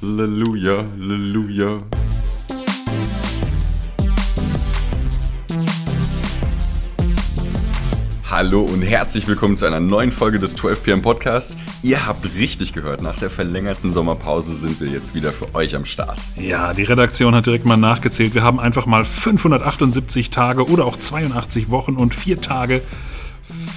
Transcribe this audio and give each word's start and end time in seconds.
Halleluja, 0.00 0.84
Halleluja. 0.98 1.82
Hallo 8.30 8.62
und 8.62 8.80
herzlich 8.80 9.28
willkommen 9.28 9.58
zu 9.58 9.66
einer 9.66 9.80
neuen 9.80 10.12
Folge 10.12 10.38
des 10.38 10.56
12 10.56 10.82
PM 10.82 11.02
Podcast. 11.02 11.58
Ihr 11.82 12.06
habt 12.06 12.34
richtig 12.36 12.72
gehört, 12.72 13.02
nach 13.02 13.18
der 13.18 13.28
verlängerten 13.28 13.92
Sommerpause 13.92 14.54
sind 14.54 14.80
wir 14.80 14.88
jetzt 14.88 15.14
wieder 15.14 15.32
für 15.32 15.54
euch 15.54 15.76
am 15.76 15.84
Start. 15.84 16.18
Ja, 16.40 16.72
die 16.72 16.84
Redaktion 16.84 17.34
hat 17.34 17.44
direkt 17.44 17.66
mal 17.66 17.76
nachgezählt. 17.76 18.32
Wir 18.34 18.42
haben 18.42 18.58
einfach 18.58 18.86
mal 18.86 19.04
578 19.04 20.30
Tage 20.30 20.66
oder 20.70 20.86
auch 20.86 20.96
82 20.96 21.68
Wochen 21.68 21.96
und 21.96 22.14
vier 22.14 22.40
Tage 22.40 22.82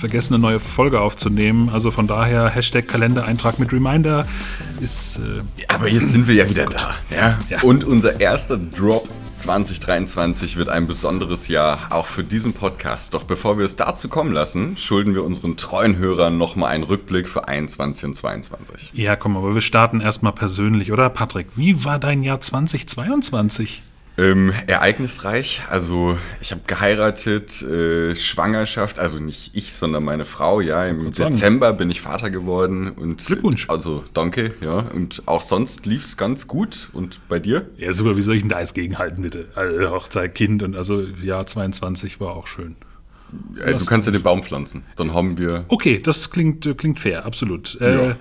vergessen, 0.02 0.34
eine 0.34 0.42
neue 0.42 0.60
Folge 0.60 1.00
aufzunehmen. 1.00 1.70
Also 1.70 1.92
von 1.92 2.08
daher 2.08 2.50
Hashtag 2.50 2.88
Kalendereintrag 2.88 3.60
mit 3.60 3.72
Reminder 3.72 4.28
ist. 4.82 5.18
Äh, 5.18 5.42
Aber 5.70 5.88
jetzt 5.88 6.12
sind 6.12 6.28
wir 6.28 6.36
ja 6.36 6.50
wieder 6.50 6.66
da. 6.66 6.96
Ja? 7.10 7.40
ja? 7.50 7.62
Und 7.62 7.86
unser 7.86 8.20
erster 8.20 8.58
Drop 8.58 9.08
2023 9.38 10.58
wird 10.58 10.70
ein 10.70 10.86
besonderes 10.88 11.48
Jahr, 11.48 11.88
auch 11.90 12.06
für 12.06 12.24
diesen 12.24 12.54
Podcast. 12.54 13.14
Doch 13.14 13.24
bevor 13.24 13.58
wir 13.58 13.66
es 13.66 13.76
dazu 13.76 14.10
kommen 14.10 14.34
lassen, 14.34 14.78
schulden 14.78 15.16
wir 15.16 15.24
unseren 15.24 15.58
treuen 15.58 15.98
Hörern 15.98 16.38
nochmal 16.38 16.72
einen 16.72 16.84
Rückblick 16.84 17.28
für 17.28 17.48
21 17.48 18.06
und 18.06 18.14
22. 18.16 18.92
Ja, 18.94 19.16
komm, 19.16 19.38
aber 19.38 19.54
wir 19.54 19.62
starten 19.62 20.02
erstmal 20.02 20.34
persönlich, 20.34 20.92
oder 20.92 21.10
Patrick? 21.10 21.48
Wie 21.56 21.84
war 21.86 21.98
dein 21.98 22.24
Jahr 22.24 22.42
2022? 22.42 23.82
Ähm, 24.18 24.52
ereignisreich. 24.68 25.62
Also 25.70 26.18
ich 26.42 26.52
habe 26.52 26.62
geheiratet, 26.68 27.62
äh, 27.62 28.14
Schwangerschaft, 28.14 29.00
also 29.00 29.18
nicht 29.20 29.52
ich, 29.56 29.74
sondern 29.74 30.04
meine 30.04 30.26
Frau. 30.26 30.60
Ja, 30.60 30.86
im 30.86 31.12
Dezember 31.12 31.68
sagen. 31.68 31.78
bin 31.78 31.90
ich 31.90 32.02
Vater 32.02 32.30
geworden 32.30 32.92
und 32.92 33.26
Glückwunsch. 33.26 33.70
Also 33.70 34.04
danke, 34.14 34.54
ja. 34.62 34.80
Und 34.80 35.24
auch 35.28 35.42
sonst 35.42 35.86
lief 35.86 36.04
es 36.04 36.18
ganz 36.18 36.48
gut. 36.48 36.90
Und 36.94 37.28
bei 37.30 37.40
dir? 37.40 37.70
Ja, 37.78 37.94
super. 37.94 38.18
Wie 38.18 38.22
soll 38.22 38.36
ich 38.36 38.42
denn 38.42 38.50
da 38.50 38.60
jetzt 38.60 38.74
gegenhalten, 38.74 39.22
bitte? 39.22 39.48
Also 39.56 39.90
Hochzeit, 39.90 40.36
Kind 40.36 40.62
und 40.62 40.76
also 40.76 41.02
Jahr 41.02 41.48
22 41.48 42.20
war 42.20 42.36
auch 42.36 42.48
schön. 42.48 42.76
Ja, 43.58 43.72
du 43.72 43.86
kannst 43.86 44.08
ja 44.08 44.12
den 44.12 44.24
Baum 44.24 44.44
pflanzen. 44.44 44.84
Dann 44.98 45.14
haben 45.14 45.38
wir. 45.38 45.66
Okay, 45.70 46.02
das 46.04 46.30
klingt, 46.32 46.66
äh, 46.66 46.74
klingt 46.74 47.00
fair, 47.00 47.26
absolut. 47.26 47.80
Äh, 47.80 48.10
ja. 48.10 48.16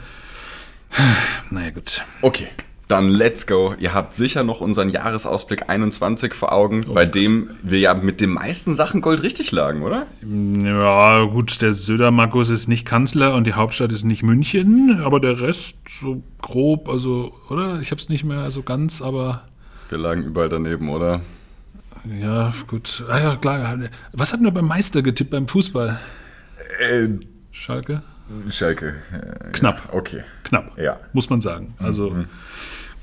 Naja, 1.50 1.70
gut. 1.70 2.02
Okay. 2.22 2.48
Dann 2.90 3.08
let's 3.08 3.46
go. 3.46 3.72
Ihr 3.78 3.94
habt 3.94 4.16
sicher 4.16 4.42
noch 4.42 4.60
unseren 4.60 4.88
Jahresausblick 4.88 5.70
21 5.70 6.34
vor 6.34 6.52
Augen, 6.52 6.84
oh 6.88 6.94
bei 6.94 7.04
dem 7.04 7.50
wir 7.62 7.78
ja 7.78 7.94
mit 7.94 8.20
den 8.20 8.30
meisten 8.30 8.74
Sachen 8.74 9.00
Gold 9.00 9.22
richtig 9.22 9.52
lagen, 9.52 9.82
oder? 9.82 10.08
Ja, 10.22 11.22
gut, 11.22 11.62
der 11.62 11.72
Söder-Markus 11.72 12.50
ist 12.50 12.66
nicht 12.66 12.84
Kanzler 12.84 13.34
und 13.34 13.46
die 13.46 13.52
Hauptstadt 13.52 13.92
ist 13.92 14.02
nicht 14.02 14.24
München, 14.24 15.02
aber 15.04 15.20
der 15.20 15.40
Rest 15.40 15.76
so 15.88 16.24
grob, 16.42 16.88
also, 16.88 17.32
oder? 17.48 17.78
Ich 17.80 17.92
hab's 17.92 18.08
nicht 18.08 18.24
mehr 18.24 18.50
so 18.50 18.64
ganz, 18.64 19.00
aber. 19.00 19.44
Wir 19.88 19.98
lagen 19.98 20.24
überall 20.24 20.48
daneben, 20.48 20.88
oder? 20.88 21.20
Ja, 22.20 22.52
gut. 22.66 23.04
Ah 23.08 23.20
ja, 23.20 23.36
klar. 23.36 23.78
Was 24.12 24.32
hat 24.32 24.40
denn 24.40 24.52
beim 24.52 24.66
Meister 24.66 25.02
getippt 25.02 25.30
beim 25.30 25.46
Fußball? 25.46 26.00
Äh, 26.80 27.08
Schalke? 27.52 28.02
Schalke. 28.48 28.96
Äh, 29.12 29.52
Knapp. 29.52 29.80
Ja, 29.86 29.94
okay. 29.96 30.24
Knapp. 30.42 30.76
Ja. 30.76 30.98
Muss 31.12 31.30
man 31.30 31.40
sagen. 31.40 31.74
Also. 31.78 32.10
Mhm. 32.10 32.26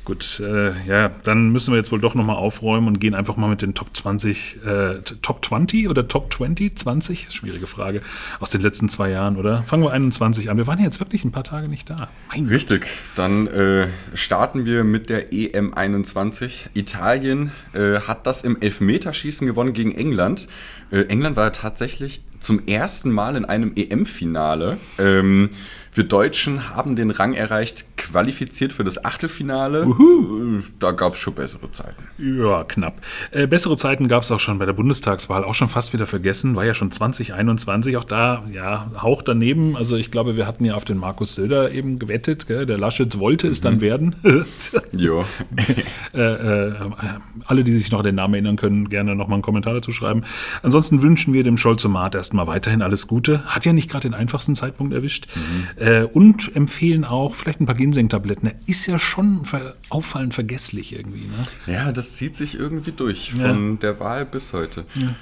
Gut, 0.08 0.40
äh, 0.40 0.72
ja, 0.88 1.10
dann 1.26 1.50
müssen 1.50 1.74
wir 1.74 1.78
jetzt 1.78 1.92
wohl 1.92 2.00
doch 2.00 2.16
nochmal 2.16 2.38
aufräumen 2.38 2.88
und 2.88 3.02
gehen 3.02 3.14
einfach 3.14 3.36
mal 3.36 3.50
mit 3.50 3.62
den 3.62 3.74
Top 3.74 3.90
20, 3.94 4.56
äh, 4.66 5.02
Top 5.22 5.44
20 5.44 5.90
oder 5.90 6.08
Top 6.08 6.32
20, 6.32 6.78
20, 6.78 7.30
schwierige 7.30 7.68
Frage, 7.68 8.00
aus 8.40 8.52
den 8.52 8.62
letzten 8.62 8.88
zwei 8.88 9.10
Jahren, 9.10 9.36
oder? 9.36 9.64
Fangen 9.64 9.84
wir 9.84 9.92
21 9.92 10.50
an. 10.50 10.56
Wir 10.56 10.66
waren 10.66 10.80
ja 10.80 10.86
jetzt 10.86 11.02
wirklich 11.02 11.26
ein 11.26 11.34
paar 11.34 11.44
Tage 11.44 11.68
nicht 11.68 11.90
da. 11.90 12.08
Mein 12.32 12.46
Richtig, 12.46 12.84
Gott. 12.84 12.90
dann 13.16 13.48
äh, 13.48 13.90
starten 14.14 14.64
wir 14.64 14.86
mit 14.86 15.10
der 15.10 15.34
EM 15.34 15.74
21. 15.74 16.70
Italien 16.74 17.52
äh, 17.74 18.00
hat 18.00 18.26
das 18.28 18.46
im 18.46 18.62
Elfmeterschießen 18.62 19.46
gewonnen 19.46 19.74
gegen 19.74 19.94
England. 19.94 20.48
Äh, 20.90 21.02
England 21.02 21.36
war 21.36 21.52
tatsächlich 21.52 22.22
zum 22.40 22.66
ersten 22.68 23.12
Mal 23.12 23.36
in 23.36 23.46
einem 23.46 23.74
EM-Finale. 23.76 24.78
Ähm, 24.98 25.50
wir 25.98 26.04
Deutschen 26.04 26.76
haben 26.76 26.96
den 26.96 27.10
Rang 27.10 27.34
erreicht, 27.34 27.98
qualifiziert 27.98 28.72
für 28.72 28.84
das 28.84 29.04
Achtelfinale. 29.04 29.88
Uhu. 29.88 30.62
Da 30.78 30.92
gab 30.92 31.16
es 31.16 31.20
schon 31.20 31.34
bessere 31.34 31.72
Zeiten. 31.72 32.04
Ja, 32.20 32.64
knapp. 32.66 33.02
Äh, 33.32 33.48
bessere 33.48 33.78
Zeiten 33.78 34.08
gab 34.08 34.22
es 34.22 34.32
auch 34.32 34.40
schon 34.40 34.60
bei 34.60 34.68
der 34.68 34.74
Bundestagswahl, 34.74 35.44
auch 35.44 35.56
schon 35.56 35.70
fast 35.70 35.94
wieder 35.94 36.06
vergessen. 36.06 36.56
War 36.56 36.66
ja 36.66 36.76
schon 36.76 36.92
2021, 36.92 37.98
auch 37.98 38.04
da, 38.04 38.44
ja, 38.54 38.92
Hauch 39.02 39.24
daneben. 39.24 39.76
Also 39.76 39.96
ich 39.96 40.12
glaube, 40.12 40.36
wir 40.36 40.46
hatten 40.46 40.66
ja 40.66 40.76
auf 40.76 40.86
den 40.86 41.00
Markus 41.00 41.34
Söder 41.34 41.72
eben 41.72 41.98
gewettet. 41.98 42.46
Gell? 42.46 42.68
Der 42.68 42.78
Laschet 42.78 43.18
wollte 43.18 43.48
es 43.48 43.62
mhm. 43.62 43.64
dann 43.64 43.82
werden. 43.82 44.16
ja. 44.92 45.26
äh, 46.14 46.22
äh, 46.22 46.76
alle, 47.46 47.64
die 47.64 47.72
sich 47.72 47.92
noch 47.92 48.00
an 48.00 48.06
den 48.06 48.16
Namen 48.16 48.36
erinnern 48.36 48.56
können, 48.56 48.90
gerne 48.90 49.16
nochmal 49.16 49.38
einen 49.38 49.42
Kommentar 49.42 49.74
dazu 49.74 49.92
schreiben. 49.92 50.22
Ansonsten 50.62 51.02
wünschen 51.02 51.34
wir 51.34 51.44
dem 51.44 51.58
Scholzomat 51.58 52.14
erstmal 52.28 52.48
weiterhin 52.48 52.82
alles 52.82 53.08
Gute. 53.08 53.46
Hat 53.46 53.64
ja 53.64 53.72
nicht 53.72 53.90
gerade 53.90 54.10
den 54.10 54.14
einfachsten 54.14 54.54
Zeitpunkt 54.54 54.94
erwischt. 54.94 55.28
Mhm. 55.34 55.82
Äh, 55.82 56.04
und 56.04 56.54
empfehlen 56.58 57.06
auch 57.06 57.36
vielleicht 57.36 57.62
ein 57.62 57.66
paar 57.66 57.76
Ginseng-Tabletten. 57.76 58.48
Er 58.48 58.56
ist 58.66 58.86
ja 58.86 59.00
schon 59.00 59.44
auffallend 59.88 60.34
vergesslich 60.34 60.94
irgendwie. 60.94 61.22
Ne? 61.22 61.74
Ja, 61.74 61.94
das 61.94 62.16
zieht 62.16 62.36
sich 62.36 62.60
irgendwie 62.60 62.92
durch 62.92 63.32
von 63.32 63.72
ja. 63.72 63.78
der 63.78 64.00
Wahl 64.02 64.26
bis 64.26 64.52
heute. 64.52 64.84
Ja. 64.96 65.16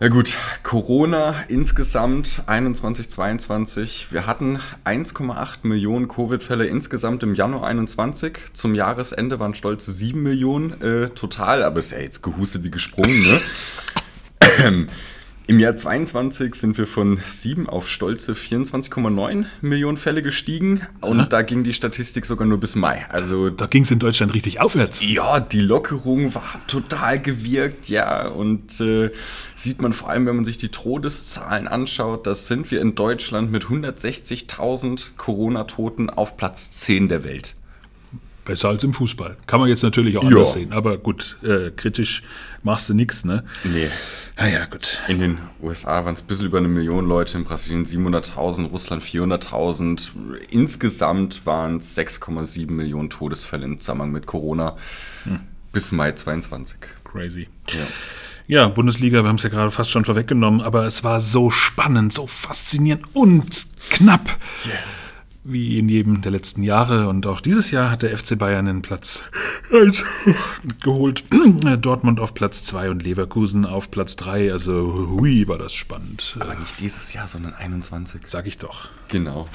Ja 0.00 0.08
gut, 0.08 0.36
Corona 0.62 1.34
insgesamt 1.48 2.44
21, 2.46 3.08
22. 3.08 4.12
Wir 4.12 4.28
hatten 4.28 4.60
1,8 4.84 5.66
Millionen 5.66 6.06
Covid-Fälle 6.06 6.66
insgesamt 6.66 7.24
im 7.24 7.34
Januar 7.34 7.66
21. 7.66 8.38
Zum 8.52 8.76
Jahresende 8.76 9.40
waren 9.40 9.54
stolze 9.54 9.90
7 9.90 10.22
Millionen 10.22 10.80
äh, 10.80 11.08
total, 11.10 11.64
aber 11.64 11.80
ist 11.80 11.90
ja 11.90 11.98
jetzt 11.98 12.22
gehustet 12.22 12.62
wie 12.62 12.70
gesprungen, 12.70 13.20
ne? 13.20 14.86
Im 15.50 15.60
Jahr 15.60 15.74
22 15.74 16.54
sind 16.54 16.76
wir 16.76 16.86
von 16.86 17.20
7 17.26 17.70
auf 17.70 17.88
stolze 17.88 18.34
24,9 18.34 19.46
Millionen 19.62 19.96
Fälle 19.96 20.20
gestiegen 20.20 20.82
und 21.00 21.20
Aha. 21.20 21.26
da 21.26 21.40
ging 21.40 21.64
die 21.64 21.72
Statistik 21.72 22.26
sogar 22.26 22.46
nur 22.46 22.60
bis 22.60 22.76
Mai. 22.76 23.06
Also 23.08 23.48
da 23.48 23.64
ging 23.64 23.84
es 23.84 23.90
in 23.90 23.98
Deutschland 23.98 24.34
richtig 24.34 24.60
aufwärts. 24.60 25.02
Ja, 25.02 25.40
die 25.40 25.62
Lockerung 25.62 26.34
war 26.34 26.60
total 26.66 27.18
gewirkt, 27.18 27.88
ja, 27.88 28.28
und 28.28 28.78
äh, 28.82 29.10
sieht 29.54 29.80
man 29.80 29.94
vor 29.94 30.10
allem, 30.10 30.26
wenn 30.26 30.36
man 30.36 30.44
sich 30.44 30.58
die 30.58 30.68
Todeszahlen 30.68 31.66
anschaut, 31.66 32.26
das 32.26 32.46
sind 32.46 32.70
wir 32.70 32.82
in 32.82 32.94
Deutschland 32.94 33.50
mit 33.50 33.64
160.000 33.64 35.12
Corona-Toten 35.16 36.10
auf 36.10 36.36
Platz 36.36 36.72
10 36.72 37.08
der 37.08 37.24
Welt. 37.24 37.56
Besser 38.48 38.70
als 38.70 38.82
im 38.82 38.94
Fußball. 38.94 39.36
Kann 39.46 39.60
man 39.60 39.68
jetzt 39.68 39.82
natürlich 39.82 40.16
auch 40.16 40.24
anders 40.24 40.54
ja. 40.54 40.60
sehen, 40.60 40.72
aber 40.72 40.96
gut, 40.96 41.36
äh, 41.42 41.70
kritisch 41.70 42.22
machst 42.62 42.88
du 42.88 42.94
nichts, 42.94 43.26
ne? 43.26 43.44
Nee. 43.62 43.90
Ja, 44.38 44.46
ja, 44.46 44.64
gut. 44.64 45.02
In 45.06 45.18
den 45.18 45.38
USA 45.60 46.02
waren 46.06 46.14
es 46.14 46.22
ein 46.22 46.26
bisschen 46.26 46.46
über 46.46 46.56
eine 46.56 46.68
Million 46.68 47.06
Leute, 47.06 47.36
in 47.36 47.44
Brasilien 47.44 47.84
700.000, 47.84 48.70
Russland 48.70 49.02
400.000. 49.02 50.12
Insgesamt 50.48 51.44
waren 51.44 51.76
es 51.76 51.94
6,7 51.98 52.70
Millionen 52.70 53.10
Todesfälle 53.10 53.66
im 53.66 53.82
Zusammenhang 53.82 54.12
mit 54.12 54.24
Corona 54.24 54.76
hm. 55.24 55.40
bis 55.70 55.92
Mai 55.92 56.12
22. 56.12 56.78
Crazy. 57.04 57.48
Ja. 57.68 57.86
Ja, 58.46 58.68
Bundesliga, 58.68 59.22
wir 59.22 59.28
haben 59.28 59.36
es 59.36 59.42
ja 59.42 59.50
gerade 59.50 59.70
fast 59.70 59.90
schon 59.90 60.06
vorweggenommen, 60.06 60.62
aber 60.62 60.86
es 60.86 61.04
war 61.04 61.20
so 61.20 61.50
spannend, 61.50 62.14
so 62.14 62.26
faszinierend 62.26 63.04
und 63.12 63.66
knapp. 63.90 64.38
Yes 64.64 65.12
wie 65.50 65.78
in 65.78 65.88
jedem 65.88 66.20
der 66.22 66.32
letzten 66.32 66.62
Jahre. 66.62 67.08
Und 67.08 67.26
auch 67.26 67.40
dieses 67.40 67.70
Jahr 67.70 67.90
hat 67.90 68.02
der 68.02 68.16
FC 68.16 68.38
Bayern 68.38 68.68
einen 68.68 68.82
Platz 68.82 69.22
1 69.72 70.04
geholt. 70.82 71.24
Dortmund 71.80 72.20
auf 72.20 72.34
Platz 72.34 72.62
2 72.62 72.90
und 72.90 73.02
Leverkusen 73.02 73.64
auf 73.64 73.90
Platz 73.90 74.16
3. 74.16 74.52
Also, 74.52 75.08
hui, 75.10 75.48
war 75.48 75.58
das 75.58 75.74
spannend. 75.74 76.36
Aber 76.40 76.54
nicht 76.54 76.80
dieses 76.80 77.12
Jahr, 77.12 77.28
sondern 77.28 77.54
21. 77.54 78.22
Sag 78.26 78.46
ich 78.46 78.58
doch. 78.58 78.88
Genau. 79.08 79.48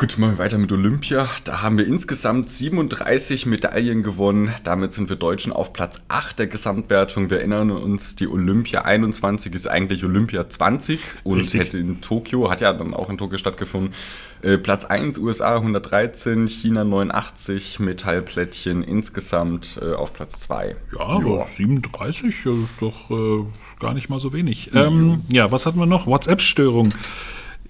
Gut, 0.00 0.16
machen 0.16 0.32
wir 0.32 0.38
weiter 0.38 0.56
mit 0.56 0.72
Olympia. 0.72 1.28
Da 1.44 1.60
haben 1.60 1.76
wir 1.76 1.86
insgesamt 1.86 2.48
37 2.48 3.44
Medaillen 3.44 4.02
gewonnen. 4.02 4.50
Damit 4.64 4.94
sind 4.94 5.10
wir 5.10 5.16
Deutschen 5.16 5.52
auf 5.52 5.74
Platz 5.74 6.00
8 6.08 6.38
der 6.38 6.46
Gesamtwertung. 6.46 7.28
Wir 7.28 7.40
erinnern 7.40 7.70
uns, 7.70 8.16
die 8.16 8.26
Olympia 8.26 8.80
21 8.80 9.54
ist 9.54 9.66
eigentlich 9.66 10.02
Olympia 10.02 10.48
20 10.48 11.00
und 11.22 11.40
Richtig. 11.40 11.60
hätte 11.60 11.78
in 11.78 12.00
Tokio, 12.00 12.50
hat 12.50 12.62
ja 12.62 12.72
dann 12.72 12.94
auch 12.94 13.10
in 13.10 13.18
Tokio 13.18 13.36
stattgefunden. 13.36 13.92
Äh, 14.40 14.56
Platz 14.56 14.86
1 14.86 15.18
USA 15.18 15.56
113, 15.56 16.48
China 16.48 16.82
89 16.82 17.78
Metallplättchen, 17.80 18.82
insgesamt 18.82 19.78
äh, 19.82 19.92
auf 19.92 20.14
Platz 20.14 20.40
2. 20.40 20.76
Ja, 20.94 21.00
aber 21.00 21.40
37 21.40 22.46
ist 22.46 22.80
doch 22.80 23.10
äh, 23.10 23.44
gar 23.78 23.92
nicht 23.92 24.08
mal 24.08 24.18
so 24.18 24.32
wenig. 24.32 24.70
Ähm, 24.74 25.20
ja, 25.28 25.52
was 25.52 25.66
hatten 25.66 25.78
wir 25.78 25.84
noch? 25.84 26.06
WhatsApp-Störung. 26.06 26.94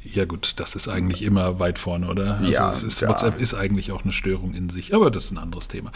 Ja 0.02 0.24
gut, 0.24 0.54
das 0.58 0.74
ist 0.74 0.88
eigentlich 0.88 1.22
immer 1.22 1.58
weit 1.58 1.78
vorne, 1.78 2.08
oder? 2.08 2.38
Also 2.38 2.50
ja, 2.50 2.70
ist. 2.70 3.06
WhatsApp 3.06 3.40
ist 3.40 3.54
eigentlich 3.54 3.92
auch 3.92 4.02
eine 4.02 4.12
Störung 4.12 4.54
in 4.54 4.70
sich, 4.70 4.94
aber 4.94 5.10
das 5.10 5.24
ist 5.24 5.30
ein 5.32 5.38
anderes 5.38 5.68
Thema. 5.68 5.92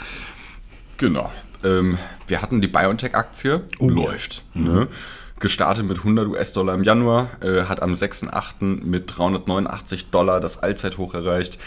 Genau. 0.98 1.32
Ähm, 1.62 1.98
wir 2.26 2.42
hatten 2.42 2.60
die 2.60 2.68
BioNTech-Aktie, 2.68 3.62
oh, 3.78 3.88
läuft. 3.88 4.42
Ja. 4.54 4.60
Ne? 4.60 4.88
Gestartet 5.40 5.86
mit 5.86 5.98
100 5.98 6.28
US-Dollar 6.28 6.74
im 6.74 6.84
Januar, 6.84 7.30
äh, 7.40 7.64
hat 7.64 7.82
am 7.82 7.94
6.8. 7.94 8.84
mit 8.84 9.16
389 9.16 10.10
Dollar 10.10 10.40
das 10.40 10.62
Allzeithoch 10.62 11.14
erreicht. 11.14 11.58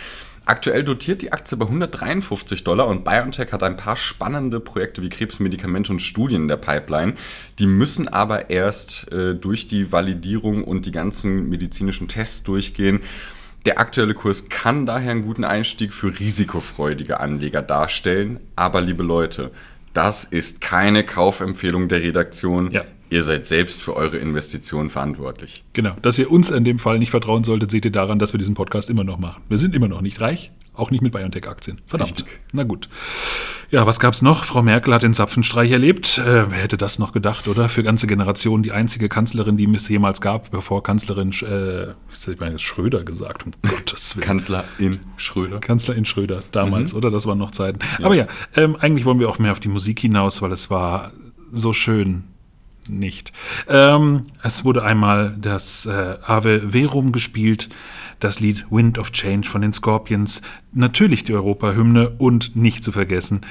Aktuell 0.47 0.85
dotiert 0.85 1.21
die 1.21 1.33
Aktie 1.33 1.57
bei 1.57 1.65
153 1.65 2.63
Dollar 2.63 2.88
und 2.88 3.03
BioNTech 3.03 3.51
hat 3.51 3.63
ein 3.63 3.75
paar 3.75 3.97
spannende 3.97 4.61
Projekte 4.61 5.01
wie 5.01 5.09
Krebsmedikamente 5.09 5.91
und 5.91 5.99
Studien 5.99 6.44
in 6.44 6.47
der 6.47 6.55
Pipeline. 6.55 7.15
Die 7.59 7.67
müssen 7.67 8.07
aber 8.07 8.49
erst 8.49 9.11
äh, 9.11 9.35
durch 9.35 9.67
die 9.67 9.91
Validierung 9.91 10.63
und 10.63 10.85
die 10.85 10.94
ganzen 10.94 11.49
medizinischen 11.49 12.07
Tests 12.07 12.44
durchgehen. 12.44 13.01
Der 13.65 13.77
aktuelle 13.77 14.13
Kurs 14.13 14.47
kann 14.47 14.85
daher 14.85 15.11
einen 15.11 15.25
guten 15.25 15.44
Einstieg 15.44 15.91
für 15.91 16.17
risikofreudige 16.17 17.19
Anleger 17.19 17.61
darstellen. 17.61 18.39
Aber 18.55 18.79
liebe 18.79 19.03
Leute, 19.03 19.51
das 19.97 20.25
ist 20.25 20.61
keine 20.61 21.03
Kaufempfehlung 21.03 21.88
der 21.88 22.01
Redaktion. 22.01 22.69
Ja. 22.69 22.85
Ihr 23.09 23.23
seid 23.23 23.47
selbst 23.47 23.81
für 23.81 23.95
eure 23.95 24.17
Investitionen 24.17 24.91
verantwortlich. 24.91 25.63
Genau. 25.73 25.95
Dass 26.03 26.19
ihr 26.19 26.29
uns 26.29 26.51
in 26.51 26.63
dem 26.65 26.77
Fall 26.77 26.99
nicht 26.99 27.09
vertrauen 27.09 27.44
solltet, 27.44 27.71
seht 27.71 27.83
ihr 27.83 27.91
daran, 27.91 28.19
dass 28.19 28.31
wir 28.31 28.38
diesen 28.38 28.53
Podcast 28.53 28.91
immer 28.91 29.03
noch 29.03 29.17
machen. 29.17 29.41
Wir 29.49 29.57
sind 29.57 29.73
immer 29.73 29.88
noch 29.88 30.01
nicht 30.01 30.21
reich, 30.21 30.51
auch 30.77 30.91
nicht 30.91 31.01
mit 31.01 31.12
BioNTech-Aktien. 31.13 31.81
Verdammt. 31.88 32.12
Richtig. 32.12 32.39
Na 32.51 32.63
gut. 32.63 32.89
Ja, 33.69 33.85
was 33.85 34.00
gab's 34.00 34.21
noch? 34.21 34.45
Frau 34.45 34.63
Merkel 34.63 34.94
hat 34.94 35.03
den 35.03 35.13
Zapfenstreich 35.13 35.71
erlebt. 35.71 36.18
Äh, 36.18 36.50
wer 36.50 36.59
hätte 36.59 36.77
das 36.77 37.00
noch 37.00 37.12
gedacht, 37.12 37.47
oder? 37.50 37.68
Für 37.68 37.83
ganze 37.83 38.07
Generationen 38.07 38.63
die 38.63 38.71
einzige 38.71 39.09
Kanzlerin, 39.09 39.57
die 39.57 39.65
es 39.74 39.89
jemals 39.89 40.21
gab, 40.21 40.51
bevor 40.51 40.83
Kanzlerin 40.83 41.31
äh, 41.41 41.91
ich 42.31 42.39
meine 42.39 42.59
Schröder 42.59 43.03
gesagt, 43.03 43.45
um 43.45 43.51
Gottes 43.69 44.15
Willen. 44.15 44.25
Kanzlerin 44.25 45.00
Schröder. 45.18 45.59
Kanzlerin 45.59 46.06
Schröder, 46.06 46.44
damals, 46.51 46.94
mhm. 46.94 47.00
oder? 47.00 47.12
Das 47.12 47.25
waren 47.25 47.38
noch 47.38 47.51
Zeiten. 47.51 47.80
Ja. 48.00 48.06
Aber 48.06 48.15
ja, 48.15 48.27
ähm, 48.56 48.77
eigentlich 48.80 49.06
wollen 49.06 49.19
wir 49.19 49.30
auch 49.30 49.39
mehr 49.39 49.51
auf 49.51 49.59
die 49.59 49.68
Musik 49.68 50.00
hinaus, 50.00 50.41
weil 50.41 50.53
es 50.53 50.69
war 50.69 51.12
so 51.51 51.73
schön 51.73 52.23
nicht. 52.89 53.33
Ähm, 53.68 54.27
es 54.44 54.63
wurde 54.63 54.83
einmal 54.83 55.35
das 55.39 55.85
äh, 55.85 56.18
Ave 56.25 56.71
Verum 56.71 57.12
gespielt, 57.12 57.69
das 58.19 58.40
Lied 58.40 58.66
Wind 58.69 58.98
of 58.98 59.12
Change 59.12 59.48
von 59.48 59.62
den 59.62 59.74
Scorpions, 59.74 60.42
natürlich 60.74 61.24
die 61.24 61.34
Europahymne 61.34 62.10
und 62.18 62.56
nicht 62.56 62.84
zu 62.84 62.92
vergessen, 62.92 63.42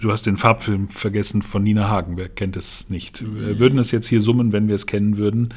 du 0.00 0.12
hast 0.12 0.26
den 0.26 0.36
Farbfilm 0.36 0.88
vergessen 0.88 1.42
von 1.42 1.62
Nina 1.62 1.88
Hagen, 1.88 2.16
wer 2.16 2.28
kennt 2.28 2.56
es 2.56 2.90
nicht? 2.90 3.22
Wir 3.24 3.58
würden 3.58 3.78
es 3.78 3.90
jetzt 3.90 4.06
hier 4.06 4.20
summen, 4.20 4.52
wenn 4.52 4.68
wir 4.68 4.74
es 4.74 4.86
kennen 4.86 5.16
würden, 5.16 5.54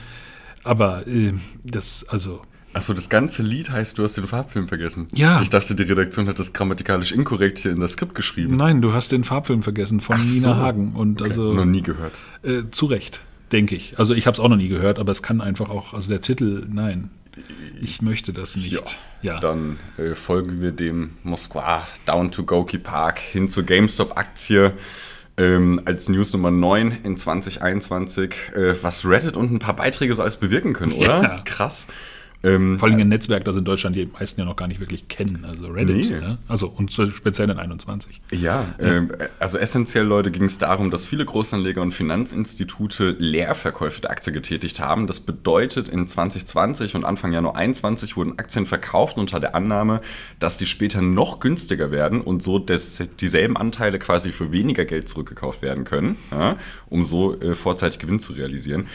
aber 0.64 1.08
äh, 1.08 1.34
das, 1.64 2.06
also 2.10 2.42
Achso, 2.78 2.94
das 2.94 3.10
ganze 3.10 3.42
Lied 3.42 3.72
heißt, 3.72 3.98
du 3.98 4.04
hast 4.04 4.18
den 4.18 4.28
Farbfilm 4.28 4.68
vergessen. 4.68 5.08
Ja. 5.14 5.42
Ich 5.42 5.50
dachte, 5.50 5.74
die 5.74 5.82
Redaktion 5.82 6.28
hat 6.28 6.38
das 6.38 6.54
grammatikalisch 6.54 7.12
inkorrekt 7.12 7.58
hier 7.58 7.72
in 7.72 7.80
das 7.80 7.94
Skript 7.94 8.14
geschrieben. 8.14 8.56
Nein, 8.56 8.84
du 8.84 8.94
hast 8.94 9.12
den 9.12 9.24
Farbfilm 9.24 9.64
vergessen 9.64 10.00
von 10.00 10.18
Ach 10.20 10.24
Nina 10.24 10.54
so. 10.54 10.56
Hagen. 10.58 10.94
Und 10.94 11.22
okay. 11.22 11.30
also, 11.32 11.54
noch 11.54 11.66
nie 11.66 11.82
gehört. 11.82 12.22
Äh, 12.44 12.64
zu 12.70 12.86
Recht, 12.86 13.22
denke 13.52 13.76
ich. 13.76 13.98
Also 13.98 14.14
ich 14.14 14.28
habe 14.28 14.36
es 14.36 14.40
auch 14.40 14.50
noch 14.50 14.58
nie 14.58 14.68
gehört, 14.68 15.00
aber 15.00 15.12
es 15.12 15.24
kann 15.24 15.42
einfach 15.42 15.72
auch, 15.72 15.96
also 15.96 16.10
der 16.10 16.22
Titel, 16.22 16.68
nein. 16.70 17.10
Ich 17.82 18.02
möchte 18.02 18.34
das 18.34 18.56
nicht. 18.56 18.72
Ja, 18.72 18.82
ja. 19.22 19.40
dann 19.40 19.80
äh, 19.98 20.16
folgen 20.16 20.62
wir 20.62 20.72
dem 20.72 21.18
Moskwa 21.24 21.88
Down 22.06 22.32
to 22.32 22.44
Goki 22.44 22.78
Park 22.78 23.20
hin 23.20 23.50
zur 23.50 23.64
GameStop-Aktie. 23.64 24.74
Ähm, 25.40 25.82
als 25.86 26.10
News 26.10 26.34
Nummer 26.34 26.50
9 26.50 27.00
in 27.04 27.16
2021, 27.16 28.34
äh, 28.56 28.84
was 28.84 29.06
Reddit 29.06 29.38
und 29.38 29.52
ein 29.52 29.60
paar 29.60 29.76
Beiträge 29.76 30.16
so 30.16 30.24
alles 30.24 30.38
bewirken 30.38 30.74
können, 30.74 30.94
oder? 30.94 31.22
Ja. 31.22 31.42
Krass. 31.46 31.88
Ähm, 32.44 32.78
Vor 32.78 32.88
allem 32.88 33.00
ein 33.00 33.10
Netzwerk, 33.10 33.44
das 33.46 33.56
in 33.56 33.66
Deutschland 33.66 33.96
die 33.96 34.06
meisten 34.06 34.40
ja 34.40 34.46
noch 34.46 34.56
gar 34.56 34.68
nicht 34.68 34.80
wirklich 34.80 35.08
kennen, 35.08 35.44
also 35.44 35.68
Reddit. 35.68 36.10
Nee. 36.10 36.20
Ne? 36.20 36.38
Also 36.48 36.68
und 36.68 36.92
speziell 36.92 37.50
in 37.50 37.58
21. 37.58 38.22
Ja, 38.32 38.38
ja. 38.38 38.76
Ähm, 38.80 39.12
also 39.40 39.58
essentiell, 39.58 40.06
Leute, 40.06 40.30
ging 40.30 40.44
es 40.44 40.60
darum, 40.60 40.92
dass 40.92 41.08
viele 41.08 41.26
Großanleger 41.26 41.82
und 41.82 41.94
Finanzinstitute 41.94 43.16
Leerverkäufe 43.18 44.02
der 44.02 44.12
Aktie 44.12 44.32
getätigt 44.32 44.80
haben. 44.80 45.08
Das 45.08 45.20
bedeutet, 45.20 45.90
in 45.90 46.08
2020 46.08 46.96
und 46.96 47.06
Anfang 47.06 47.34
Januar 47.34 47.56
21 47.56 48.16
wurden 48.16 48.38
Aktien 48.38 48.68
verkauft 48.68 49.18
unter 49.18 49.40
der 49.40 49.56
Annahme, 49.56 50.02
dass 50.40 50.58
die 50.58 50.68
später 50.68 51.02
noch 51.02 51.40
günstiger 51.40 51.90
werden 51.92 52.22
und 52.22 52.44
so 52.44 52.60
des, 52.60 53.04
dieselben 53.20 53.58
Anteile 53.58 53.98
quasi 53.98 54.32
für 54.32 54.52
weniger 54.52 54.86
Geld 54.86 55.10
zurückgekauft 55.10 55.64
werden 55.64 55.86
können, 55.86 56.18
ja, 56.32 56.58
um 56.88 57.04
so 57.04 57.40
äh, 57.42 57.56
vorzeitig 57.56 58.00
Gewinn 58.00 58.20
zu 58.20 58.34
realisieren. 58.34 58.88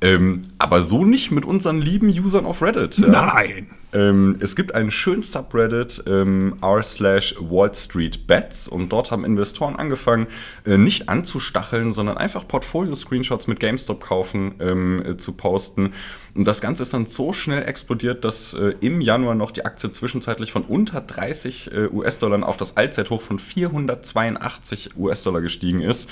Ähm, 0.00 0.42
aber 0.58 0.82
so 0.82 1.04
nicht 1.04 1.30
mit 1.30 1.44
unseren 1.44 1.80
lieben 1.80 2.08
Usern 2.08 2.46
auf 2.46 2.62
Reddit. 2.62 2.98
Ja? 2.98 3.08
Nein. 3.08 3.68
Ähm, 3.94 4.36
es 4.40 4.56
gibt 4.56 4.74
einen 4.74 4.90
schönen 4.90 5.22
Subreddit, 5.22 6.02
ähm, 6.06 6.56
r 6.60 6.82
slash 6.82 7.36
Wall 7.38 7.72
Street 7.74 8.26
Bets, 8.26 8.66
und 8.66 8.90
dort 8.90 9.12
haben 9.12 9.24
Investoren 9.24 9.76
angefangen, 9.76 10.26
äh, 10.66 10.76
nicht 10.76 11.08
anzustacheln, 11.08 11.92
sondern 11.92 12.18
einfach 12.18 12.46
Portfolio-Screenshots 12.46 13.46
mit 13.46 13.60
GameStop 13.60 14.02
kaufen 14.02 14.56
ähm, 14.58 15.02
äh, 15.06 15.16
zu 15.16 15.36
posten. 15.36 15.92
Und 16.34 16.44
das 16.44 16.60
Ganze 16.60 16.82
ist 16.82 16.92
dann 16.92 17.06
so 17.06 17.32
schnell 17.32 17.62
explodiert, 17.62 18.24
dass 18.24 18.52
äh, 18.52 18.74
im 18.80 19.00
Januar 19.00 19.36
noch 19.36 19.52
die 19.52 19.64
Aktie 19.64 19.92
zwischenzeitlich 19.92 20.50
von 20.50 20.62
unter 20.62 21.00
30 21.00 21.72
äh, 21.72 21.86
US-Dollar 21.86 22.46
auf 22.46 22.56
das 22.56 22.76
Allzeithoch 22.76 23.22
von 23.22 23.38
482 23.38 24.96
US-Dollar 24.96 25.40
gestiegen 25.40 25.80
ist 25.80 26.10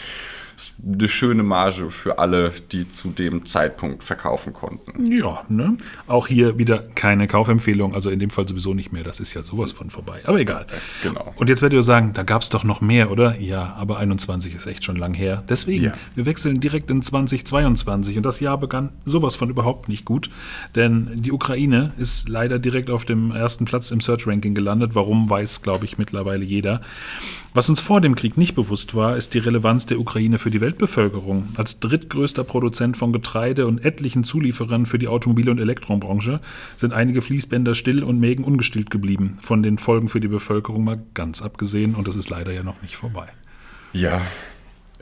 eine 0.84 1.08
schöne 1.08 1.42
Marge 1.42 1.90
für 1.90 2.18
alle, 2.18 2.52
die 2.72 2.88
zu 2.88 3.10
dem 3.10 3.46
Zeitpunkt 3.46 4.02
verkaufen 4.02 4.52
konnten. 4.52 5.10
Ja, 5.10 5.44
ne? 5.48 5.76
Auch 6.08 6.26
hier 6.26 6.58
wieder 6.58 6.78
keine 6.80 7.28
Kaufempfehlung, 7.28 7.94
also 7.94 8.10
in 8.10 8.18
dem 8.18 8.30
Fall 8.30 8.48
sowieso 8.48 8.74
nicht 8.74 8.92
mehr. 8.92 9.04
Das 9.04 9.20
ist 9.20 9.34
ja 9.34 9.44
sowas 9.44 9.70
von 9.70 9.90
vorbei. 9.90 10.20
Aber 10.24 10.40
egal. 10.40 10.66
Genau. 11.02 11.32
Und 11.36 11.48
jetzt 11.48 11.62
werdet 11.62 11.76
ihr 11.76 11.82
sagen, 11.82 12.12
da 12.14 12.24
gab 12.24 12.42
es 12.42 12.48
doch 12.48 12.64
noch 12.64 12.80
mehr, 12.80 13.10
oder? 13.10 13.38
Ja, 13.38 13.74
aber 13.78 13.98
21 13.98 14.54
ist 14.54 14.66
echt 14.66 14.84
schon 14.84 14.96
lang 14.96 15.14
her. 15.14 15.44
Deswegen, 15.48 15.84
ja. 15.84 15.94
wir 16.16 16.26
wechseln 16.26 16.60
direkt 16.60 16.90
in 16.90 17.00
2022 17.00 18.16
und 18.16 18.24
das 18.24 18.40
Jahr 18.40 18.58
begann 18.58 18.90
sowas 19.04 19.36
von 19.36 19.50
überhaupt 19.50 19.88
nicht 19.88 20.04
gut, 20.04 20.30
denn 20.74 21.22
die 21.22 21.30
Ukraine 21.30 21.92
ist 21.96 22.28
leider 22.28 22.58
direkt 22.58 22.90
auf 22.90 23.04
dem 23.04 23.30
ersten 23.30 23.66
Platz 23.66 23.92
im 23.92 24.00
Search 24.00 24.26
Ranking 24.26 24.54
gelandet. 24.54 24.94
Warum 24.94 25.30
weiß, 25.30 25.62
glaube 25.62 25.84
ich, 25.84 25.96
mittlerweile 25.96 26.44
jeder. 26.44 26.80
Was 27.54 27.68
uns 27.68 27.80
vor 27.80 28.00
dem 28.00 28.14
Krieg 28.14 28.38
nicht 28.38 28.54
bewusst 28.54 28.94
war, 28.94 29.14
ist 29.14 29.34
die 29.34 29.38
Relevanz 29.38 29.84
der 29.84 30.00
Ukraine 30.00 30.38
für 30.38 30.50
die 30.50 30.62
Weltbevölkerung. 30.62 31.50
Als 31.56 31.80
drittgrößter 31.80 32.44
Produzent 32.44 32.96
von 32.96 33.12
Getreide 33.12 33.66
und 33.66 33.84
etlichen 33.84 34.24
Zulieferern 34.24 34.86
für 34.86 34.98
die 34.98 35.06
Automobil- 35.06 35.50
und 35.50 35.58
Elektrobranche 35.58 36.40
sind 36.76 36.94
einige 36.94 37.20
Fließbänder 37.20 37.74
still 37.74 38.04
und 38.04 38.18
Mägen 38.18 38.44
ungestillt 38.44 38.88
geblieben. 38.88 39.36
Von 39.42 39.62
den 39.62 39.76
Folgen 39.76 40.08
für 40.08 40.20
die 40.20 40.28
Bevölkerung 40.28 40.82
mal 40.82 41.02
ganz 41.12 41.42
abgesehen 41.42 41.94
und 41.94 42.08
das 42.08 42.16
ist 42.16 42.30
leider 42.30 42.52
ja 42.52 42.62
noch 42.62 42.80
nicht 42.80 42.96
vorbei. 42.96 43.28
Ja, 43.92 44.22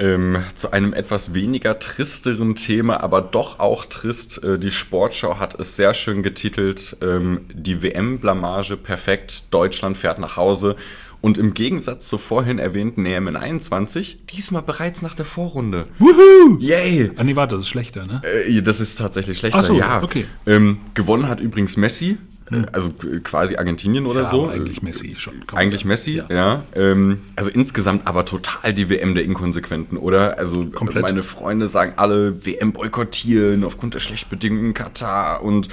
ähm, 0.00 0.42
zu 0.54 0.72
einem 0.72 0.94
etwas 0.94 1.34
weniger 1.34 1.78
tristeren 1.78 2.56
Thema, 2.56 3.02
aber 3.02 3.20
doch 3.20 3.60
auch 3.60 3.84
trist. 3.84 4.42
Äh, 4.42 4.58
die 4.58 4.70
Sportschau 4.70 5.38
hat 5.38 5.60
es 5.60 5.76
sehr 5.76 5.92
schön 5.92 6.22
getitelt. 6.22 6.96
Ähm, 7.02 7.42
die 7.52 7.82
WM-Blamage 7.82 8.76
perfekt. 8.78 9.44
Deutschland 9.52 9.98
fährt 9.98 10.18
nach 10.18 10.36
Hause. 10.36 10.74
Und 11.20 11.36
im 11.36 11.52
Gegensatz 11.52 12.08
zur 12.08 12.18
vorhin 12.18 12.58
erwähnten 12.58 13.04
EM 13.04 13.28
21, 13.28 14.20
diesmal 14.32 14.62
bereits 14.62 15.02
nach 15.02 15.14
der 15.14 15.26
Vorrunde. 15.26 15.86
Woohoo! 15.98 16.58
Yay! 16.60 17.10
Ah, 17.16 17.24
nee, 17.24 17.36
warte, 17.36 17.56
das 17.56 17.64
ist 17.64 17.68
schlechter, 17.68 18.06
ne? 18.06 18.22
Äh, 18.24 18.62
das 18.62 18.80
ist 18.80 18.98
tatsächlich 18.98 19.38
schlechter, 19.38 19.58
Ach 19.58 19.64
so, 19.64 19.74
ja. 19.74 20.02
okay. 20.02 20.24
Ähm, 20.46 20.78
gewonnen 20.94 21.28
hat 21.28 21.40
übrigens 21.40 21.76
Messi, 21.76 22.16
hm. 22.48 22.66
also 22.72 22.92
quasi 23.22 23.56
Argentinien 23.56 24.06
oder 24.06 24.22
ja, 24.22 24.26
so. 24.26 24.48
eigentlich 24.48 24.82
Messi 24.82 25.14
schon. 25.18 25.34
Eigentlich 25.54 25.84
Messi, 25.84 26.16
ja. 26.16 26.26
ja. 26.30 26.62
Ähm, 26.74 27.20
also 27.36 27.50
insgesamt 27.50 28.06
aber 28.06 28.24
total 28.24 28.72
die 28.72 28.88
WM 28.88 29.14
der 29.14 29.24
Inkonsequenten, 29.24 29.98
oder? 29.98 30.38
Also 30.38 30.66
Komplett. 30.66 31.02
meine 31.02 31.22
Freunde 31.22 31.68
sagen 31.68 31.94
alle 31.96 32.44
WM 32.46 32.72
boykottieren 32.72 33.62
aufgrund 33.62 33.94
der 33.94 34.00
schlechten 34.00 34.30
Bedingungen 34.30 34.66
in 34.66 34.74
Katar 34.74 35.42
und 35.42 35.68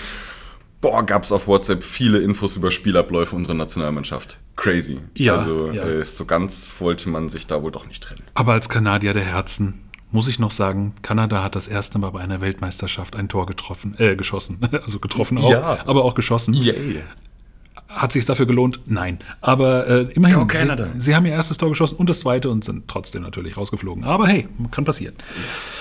boah, 0.81 1.03
gab 1.05 1.23
es 1.23 1.31
auf 1.31 1.47
WhatsApp 1.47 1.83
viele 1.83 2.19
Infos 2.19 2.55
über 2.55 2.71
Spielabläufe 2.71 3.35
unserer 3.35 3.55
Nationalmannschaft. 3.55 4.37
Crazy. 4.55 4.99
Ja, 5.15 5.37
also 5.37 5.71
ja. 5.71 5.83
Äh, 5.83 6.05
so 6.05 6.25
ganz 6.25 6.73
wollte 6.79 7.09
man 7.09 7.29
sich 7.29 7.47
da 7.47 7.61
wohl 7.61 7.71
doch 7.71 7.87
nicht 7.87 8.03
trennen. 8.03 8.23
Aber 8.33 8.53
als 8.53 8.69
Kanadier 8.69 9.13
der 9.13 9.23
Herzen 9.23 9.81
muss 10.11 10.27
ich 10.27 10.39
noch 10.39 10.51
sagen, 10.51 10.93
Kanada 11.01 11.43
hat 11.43 11.55
das 11.55 11.67
erste 11.67 11.99
Mal 11.99 12.11
bei 12.11 12.21
einer 12.21 12.41
Weltmeisterschaft 12.41 13.15
ein 13.15 13.27
Tor 13.27 13.45
getroffen, 13.45 13.95
äh, 13.97 14.15
geschossen. 14.15 14.59
Also 14.71 14.99
getroffen 14.99 15.37
auch, 15.37 15.51
ja. 15.51 15.79
aber 15.85 16.05
auch 16.05 16.15
geschossen. 16.15 16.53
Yay. 16.53 17.03
Hat 17.89 18.11
sich 18.11 18.25
dafür 18.25 18.45
gelohnt? 18.45 18.81
Nein. 18.85 19.19
Aber 19.41 19.87
äh, 19.87 20.01
immerhin, 20.13 20.47
Go 20.47 20.57
Sie, 20.57 20.99
Sie, 20.99 21.15
haben 21.15 21.25
ihr 21.25 21.33
erstes 21.33 21.57
Tor 21.57 21.69
geschossen 21.69 21.95
und 21.95 22.09
das 22.09 22.21
zweite 22.21 22.49
und 22.49 22.63
sind 22.63 22.87
trotzdem 22.87 23.23
natürlich 23.23 23.57
rausgeflogen. 23.57 24.03
Aber 24.03 24.27
hey, 24.27 24.47
kann 24.71 24.85
passieren. 24.85 25.15
Ah, 25.19 25.76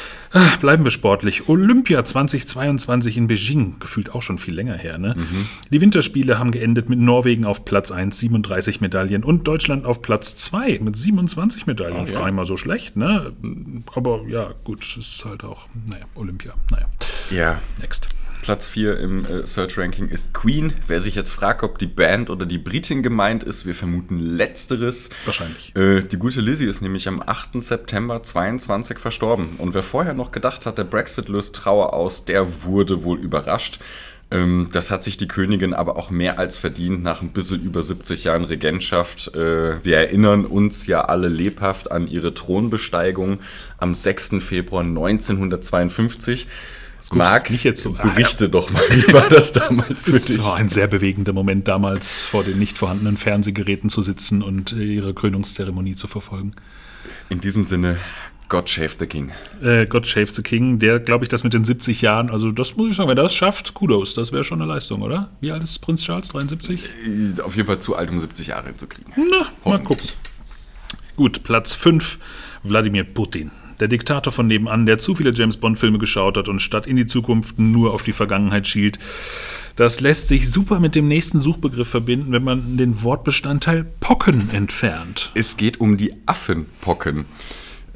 bleiben 0.61 0.85
wir 0.85 0.91
sportlich. 0.91 1.49
Olympia 1.49 2.05
2022 2.05 3.17
in 3.17 3.27
Beijing, 3.27 3.77
gefühlt 3.79 4.15
auch 4.15 4.23
schon 4.23 4.39
viel 4.39 4.55
länger 4.55 4.77
her. 4.77 4.99
Ne? 4.99 5.15
Mhm. 5.17 5.49
Die 5.71 5.81
Winterspiele 5.81 6.39
haben 6.39 6.51
geendet 6.51 6.89
mit 6.89 6.99
Norwegen 6.99 7.45
auf 7.45 7.65
Platz 7.65 7.91
1, 7.91 8.19
37 8.19 8.81
Medaillen 8.81 9.25
und 9.25 9.47
Deutschland 9.47 9.85
auf 9.85 10.03
Platz 10.03 10.37
2 10.37 10.81
mit 10.83 10.97
27 10.97 11.67
Medaillen. 11.67 11.99
Oh, 11.99 12.03
ist 12.03 12.13
ja. 12.13 12.19
gar 12.19 12.27
nicht 12.27 12.35
mal 12.35 12.47
so 12.47 12.57
schlecht, 12.57 12.97
ne? 12.97 13.33
Aber 13.95 14.23
ja, 14.29 14.55
gut, 14.65 14.97
ist 14.97 15.25
halt 15.25 15.45
auch, 15.45 15.69
naja, 15.89 16.05
Olympia. 16.15 16.55
Naja. 16.71 16.87
Ja. 17.31 17.61
Next. 17.81 18.16
Platz 18.47 18.69
4 18.69 19.01
im 19.01 19.25
äh, 19.25 19.45
Search 19.45 19.77
Ranking 19.77 20.07
ist 20.07 20.33
Queen. 20.33 20.73
Wer 20.87 21.01
sich 21.01 21.17
jetzt 21.17 21.33
fragt, 21.33 21.65
ob 21.65 21.81
die 21.81 21.89
Band 21.89 22.31
oder 22.31 22.47
die 22.47 22.59
Britin 22.59 23.03
gemeint 23.03 23.43
ist, 23.43 23.67
wir 23.67 23.75
vermuten 23.75 24.21
letzteres. 24.21 25.11
Wahrscheinlich. 25.25 25.75
Äh, 25.75 26.03
die 26.03 26.17
gute 26.17 26.41
Lizzie 26.41 26.67
ist 26.67 26.81
nämlich 26.81 27.09
am 27.09 27.21
8. 27.21 27.61
September 27.61 28.23
22 28.23 29.01
verstorben. 29.01 29.57
Und 29.59 29.75
wer 29.75 29.83
vorher 29.83 30.15
noch 30.15 30.31
gedacht 30.31 30.65
hat, 30.65 30.79
der 30.79 30.85
Brexit 30.85 31.29
löst 31.29 31.57
Trauer 31.57 31.93
aus, 31.93 32.25
der 32.25 32.63
wurde 32.63 33.03
wohl 33.03 33.19
überrascht. 33.19 33.81
Ähm, 34.31 34.69
das 34.71 34.93
hat 34.93 35.03
sich 35.03 35.17
die 35.17 35.27
Königin 35.27 35.75
aber 35.75 35.97
auch 35.97 36.11
mehr 36.11 36.39
als 36.39 36.57
verdient 36.57 37.03
nach 37.03 37.23
ein 37.23 37.31
bisschen 37.31 37.61
über 37.65 37.83
70 37.83 38.23
Jahren 38.23 38.45
Regentschaft. 38.45 39.35
Äh, 39.35 39.85
wir 39.85 39.97
erinnern 39.97 40.47
uns 40.47 40.87
ja 40.87 41.01
alle 41.01 41.27
lebhaft 41.27 41.91
an 41.91 42.07
ihre 42.07 42.33
Thronbesteigung 42.33 43.41
am 43.79 43.93
6. 43.93 44.37
Februar 44.39 44.85
1952. 44.85 46.47
Marc, 47.13 47.51
nicht 47.51 47.63
jetzt 47.65 47.83
so- 47.83 47.93
berichte 47.93 48.49
doch 48.49 48.71
mal, 48.71 48.83
wie 48.91 49.13
war 49.13 49.29
das 49.29 49.53
damals 49.53 50.05
für 50.07 50.11
Es 50.11 50.27
dich? 50.27 50.43
war 50.43 50.57
ein 50.57 50.69
sehr 50.69 50.89
bewegender 50.89 51.33
Moment 51.33 51.69
damals, 51.69 52.23
vor 52.25 52.43
den 52.45 52.59
nicht 52.59 52.79
vorhandenen 52.79 53.17
Fernsehgeräten 53.17 53.89
zu 53.91 54.03
sitzen 54.03 54.43
und 54.43 54.73
äh, 54.73 54.83
ihre 54.83 55.15
Krönungszeremonie 55.15 55.95
zu 55.95 56.09
verfolgen. 56.09 56.53
In 57.29 57.41
diesem 57.41 57.65
Sinne, 57.65 57.99
God 58.49 58.69
Shave 58.69 58.97
the 58.99 59.07
King. 59.07 59.31
Äh, 59.63 59.87
God 59.87 60.07
Shave 60.07 60.33
the 60.33 60.43
King, 60.43 60.79
der, 60.81 60.99
glaube 60.99 61.25
ich, 61.25 61.29
das 61.29 61.45
mit 61.45 61.53
den 61.53 61.65
70 61.65 62.01
Jahren, 62.03 62.31
also 62.31 62.51
das 62.51 62.77
muss 62.77 62.91
ich 62.91 62.97
sagen, 62.97 63.09
wenn 63.09 63.17
er 63.19 63.23
das 63.25 63.35
schafft, 63.35 63.75
Kudos, 63.75 64.15
das 64.15 64.33
wäre 64.33 64.43
schon 64.45 64.61
eine 64.61 64.73
Leistung, 64.73 65.03
oder? 65.03 65.31
Wie 65.41 65.51
alt 65.53 65.63
ist 65.63 65.79
Prinz 65.81 66.03
Charles? 66.03 66.29
73? 66.29 66.81
Äh, 67.39 67.41
Auf 67.43 67.55
jeden 67.57 67.67
Fall 67.67 67.79
zu 67.79 67.95
alt, 67.97 68.11
um 68.11 68.21
70 68.21 68.49
Jahre 68.49 68.75
zu 68.75 68.87
kriegen. 68.89 69.13
Na, 69.17 69.47
mal 69.69 69.79
gucken. 69.81 70.09
Gut, 71.17 71.43
Platz 71.45 71.73
5, 71.73 72.19
Wladimir 72.63 73.05
Putin. 73.05 73.51
Der 73.81 73.89
Diktator 73.89 74.33
von 74.33 74.47
nebenan, 74.47 74.87
der 74.87 74.99
zu 74.99 75.15
viele 75.15 75.33
James 75.33 75.57
Bond-Filme 75.57 75.99
geschaut 75.99 76.37
hat 76.37 76.49
und 76.49 76.61
statt 76.61 76.87
in 76.87 76.97
die 76.97 77.07
Zukunft 77.07 77.59
nur 77.59 77.93
auf 77.93 78.03
die 78.03 78.13
Vergangenheit 78.13 78.67
schielt. 78.67 78.99
Das 79.77 80.01
lässt 80.01 80.29
sich 80.29 80.51
super 80.51 80.81
mit 80.81 80.95
dem 80.95 81.07
nächsten 81.07 81.41
Suchbegriff 81.41 81.89
verbinden, 81.89 82.33
wenn 82.33 82.45
man 82.45 82.79
den 82.79 83.03
Wortbestandteil 83.03 83.85
Pocken 84.01 84.49
entfernt. 84.51 85.31
Es 85.35 85.59
geht 85.59 85.81
um 85.81 85.99
die 85.99 86.15
Affenpocken. 86.25 87.27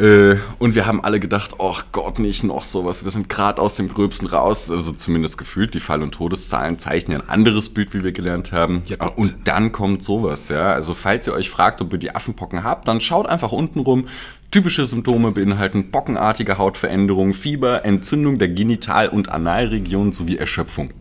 Äh, 0.00 0.36
und 0.58 0.74
wir 0.74 0.86
haben 0.86 1.04
alle 1.04 1.20
gedacht, 1.20 1.56
oh 1.58 1.76
Gott, 1.92 2.18
nicht 2.18 2.42
noch 2.42 2.64
sowas. 2.64 3.04
Wir 3.04 3.10
sind 3.10 3.28
gerade 3.28 3.60
aus 3.60 3.76
dem 3.76 3.88
Gröbsten 3.88 4.26
raus. 4.26 4.70
Also 4.70 4.92
zumindest 4.92 5.36
gefühlt. 5.36 5.74
Die 5.74 5.80
Fall- 5.80 6.02
und 6.02 6.12
Todeszahlen 6.12 6.78
zeichnen 6.78 7.20
ein 7.20 7.28
anderes 7.28 7.68
Bild, 7.68 7.92
wie 7.92 8.02
wir 8.02 8.12
gelernt 8.12 8.50
haben. 8.52 8.82
Ja, 8.86 8.96
gut. 8.96 9.18
und 9.18 9.36
dann 9.44 9.72
kommt 9.72 10.02
sowas, 10.02 10.48
ja. 10.48 10.72
Also 10.72 10.94
falls 10.94 11.26
ihr 11.26 11.34
euch 11.34 11.50
fragt, 11.50 11.82
ob 11.82 11.92
ihr 11.92 11.98
die 11.98 12.14
Affenpocken 12.14 12.64
habt, 12.64 12.88
dann 12.88 13.02
schaut 13.02 13.26
einfach 13.26 13.52
unten 13.52 13.80
rum. 13.80 14.06
Typische 14.50 14.84
Symptome 14.84 15.30
beinhalten 15.30 15.92
pockenartige 15.92 16.58
Hautveränderungen, 16.58 17.34
Fieber, 17.34 17.84
Entzündung 17.84 18.36
der 18.36 18.48
Genital- 18.48 19.08
und 19.08 19.28
Analregion 19.28 20.10
sowie 20.10 20.38
Erschöpfung. 20.38 20.92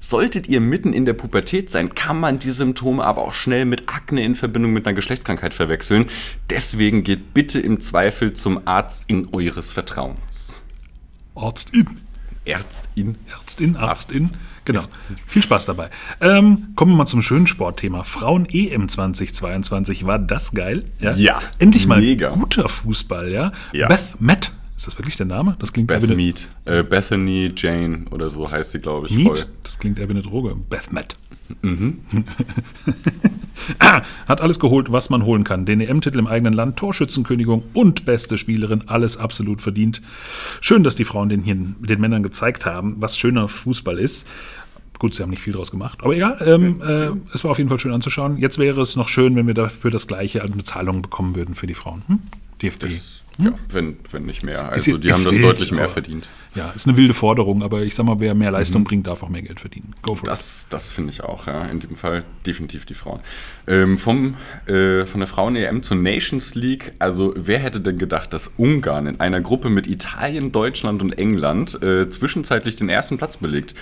Solltet 0.00 0.48
ihr 0.48 0.62
mitten 0.62 0.94
in 0.94 1.04
der 1.04 1.12
Pubertät 1.12 1.70
sein, 1.70 1.94
kann 1.94 2.18
man 2.18 2.38
die 2.38 2.52
Symptome 2.52 3.04
aber 3.04 3.22
auch 3.22 3.34
schnell 3.34 3.66
mit 3.66 3.90
Akne 3.90 4.24
in 4.24 4.34
Verbindung 4.34 4.72
mit 4.72 4.86
einer 4.86 4.94
Geschlechtskrankheit 4.94 5.52
verwechseln. 5.52 6.06
Deswegen 6.48 7.02
geht 7.04 7.34
bitte 7.34 7.60
im 7.60 7.80
Zweifel 7.80 8.32
zum 8.32 8.66
Arzt 8.66 9.04
in 9.08 9.28
eures 9.32 9.72
Vertrauens. 9.72 10.58
Arztin. 11.34 11.98
Ärztin. 12.46 13.16
Ärztin, 13.26 13.76
Arztin. 13.76 14.30
Genau. 14.66 14.82
Viel 15.26 15.42
Spaß 15.42 15.64
dabei. 15.64 15.90
Ähm, 16.20 16.72
kommen 16.74 16.92
wir 16.92 16.96
mal 16.96 17.06
zum 17.06 17.22
schönen 17.22 17.46
Sportthema. 17.46 18.02
Frauen 18.02 18.46
EM 18.50 18.88
2022. 18.88 20.06
War 20.06 20.18
das 20.18 20.52
geil? 20.52 20.84
Ja, 20.98 21.40
Endlich 21.58 21.86
mal 21.86 22.00
mega. 22.00 22.30
guter 22.30 22.68
Fußball, 22.68 23.30
ja? 23.32 23.52
Ja. 23.72 23.86
Beth 23.86 24.16
Matt. 24.20 24.52
Ist 24.76 24.86
das 24.86 24.98
wirklich 24.98 25.16
der 25.16 25.26
Name? 25.26 25.56
Das 25.58 25.72
klingt 25.72 25.88
Beth 25.88 26.04
eher 26.04 26.14
Mead. 26.14 26.48
Äh, 26.66 26.82
Bethany 26.82 27.50
Jane 27.56 28.04
oder 28.10 28.28
so 28.28 28.50
heißt 28.50 28.72
sie, 28.72 28.80
glaube 28.80 29.06
ich, 29.06 29.14
Mead? 29.14 29.26
voll. 29.26 29.46
Das 29.62 29.78
klingt 29.78 29.98
eher 29.98 30.08
wie 30.08 30.12
eine 30.12 30.22
Droge. 30.22 30.54
Beth 30.54 30.92
Matt. 30.92 31.16
Mhm. 31.62 32.00
ah, 33.78 34.02
hat 34.26 34.40
alles 34.40 34.60
geholt, 34.60 34.92
was 34.92 35.08
man 35.08 35.24
holen 35.24 35.44
kann. 35.44 35.64
Den 35.64 35.80
EM-Titel 35.80 36.18
im 36.18 36.26
eigenen 36.26 36.52
Land, 36.52 36.76
Torschützenkönigin 36.76 37.62
und 37.72 38.04
beste 38.04 38.36
Spielerin, 38.36 38.82
alles 38.86 39.16
absolut 39.16 39.62
verdient. 39.62 40.02
Schön, 40.60 40.84
dass 40.84 40.96
die 40.96 41.04
Frauen 41.04 41.28
den, 41.28 41.40
hier, 41.42 41.56
den 41.56 42.00
Männern 42.00 42.22
gezeigt 42.22 42.66
haben, 42.66 42.96
was 42.98 43.16
schöner 43.16 43.48
Fußball 43.48 43.98
ist. 43.98 44.28
Gut, 44.98 45.14
sie 45.14 45.22
haben 45.22 45.30
nicht 45.30 45.42
viel 45.42 45.52
draus 45.52 45.70
gemacht, 45.70 45.98
aber 46.02 46.14
egal. 46.14 46.38
Ähm, 46.40 46.80
äh, 46.80 47.10
es 47.34 47.44
war 47.44 47.50
auf 47.50 47.58
jeden 47.58 47.68
Fall 47.68 47.78
schön 47.78 47.92
anzuschauen. 47.92 48.38
Jetzt 48.38 48.58
wäre 48.58 48.80
es 48.80 48.96
noch 48.96 49.08
schön, 49.08 49.36
wenn 49.36 49.46
wir 49.46 49.54
dafür 49.54 49.90
das 49.90 50.06
gleiche 50.06 50.42
an 50.42 50.52
Bezahlung 50.52 51.02
bekommen 51.02 51.36
würden 51.36 51.54
für 51.54 51.66
die 51.66 51.74
Frauen. 51.74 52.02
Hm? 52.06 52.18
DFB. 52.62 52.80
Das, 52.80 53.24
ja, 53.38 53.52
wenn, 53.70 53.96
wenn 54.10 54.24
nicht 54.26 54.42
mehr. 54.42 54.54
Ist 54.54 54.62
Also 54.64 54.90
ja- 54.92 54.98
die 54.98 55.08
ist 55.08 55.14
haben 55.16 55.24
das 55.24 55.32
wild, 55.34 55.44
deutlich 55.44 55.70
mehr 55.72 55.84
aber- 55.84 55.92
verdient. 55.92 56.28
Ja, 56.54 56.70
ist 56.74 56.88
eine 56.88 56.96
wilde 56.96 57.12
Forderung, 57.12 57.62
aber 57.62 57.82
ich 57.82 57.94
sag 57.94 58.06
mal, 58.06 58.18
wer 58.18 58.34
mehr 58.34 58.50
Leistung 58.50 58.82
bringt, 58.82 59.06
darf 59.06 59.22
auch 59.22 59.28
mehr 59.28 59.42
Geld 59.42 59.60
verdienen. 59.60 59.92
Go 60.00 60.14
for 60.14 60.24
it. 60.24 60.28
Das, 60.28 60.66
das 60.70 60.90
finde 60.90 61.10
ich 61.12 61.22
auch, 61.22 61.46
ja. 61.46 61.66
In 61.66 61.80
dem 61.80 61.96
Fall 61.96 62.24
definitiv 62.46 62.86
die 62.86 62.94
Frauen. 62.94 63.20
Ähm, 63.66 63.98
vom, 63.98 64.36
äh, 64.66 65.04
von 65.04 65.20
der 65.20 65.26
Frauen-EM 65.26 65.82
zur 65.82 65.98
Nations 65.98 66.54
League, 66.54 66.94
also 66.98 67.34
wer 67.36 67.58
hätte 67.58 67.82
denn 67.82 67.98
gedacht, 67.98 68.32
dass 68.32 68.48
Ungarn 68.56 69.06
in 69.06 69.20
einer 69.20 69.42
Gruppe 69.42 69.68
mit 69.68 69.86
Italien, 69.86 70.50
Deutschland 70.50 71.02
und 71.02 71.18
England 71.18 71.82
äh, 71.82 72.08
zwischenzeitlich 72.08 72.76
den 72.76 72.88
ersten 72.88 73.18
Platz 73.18 73.36
belegt? 73.36 73.74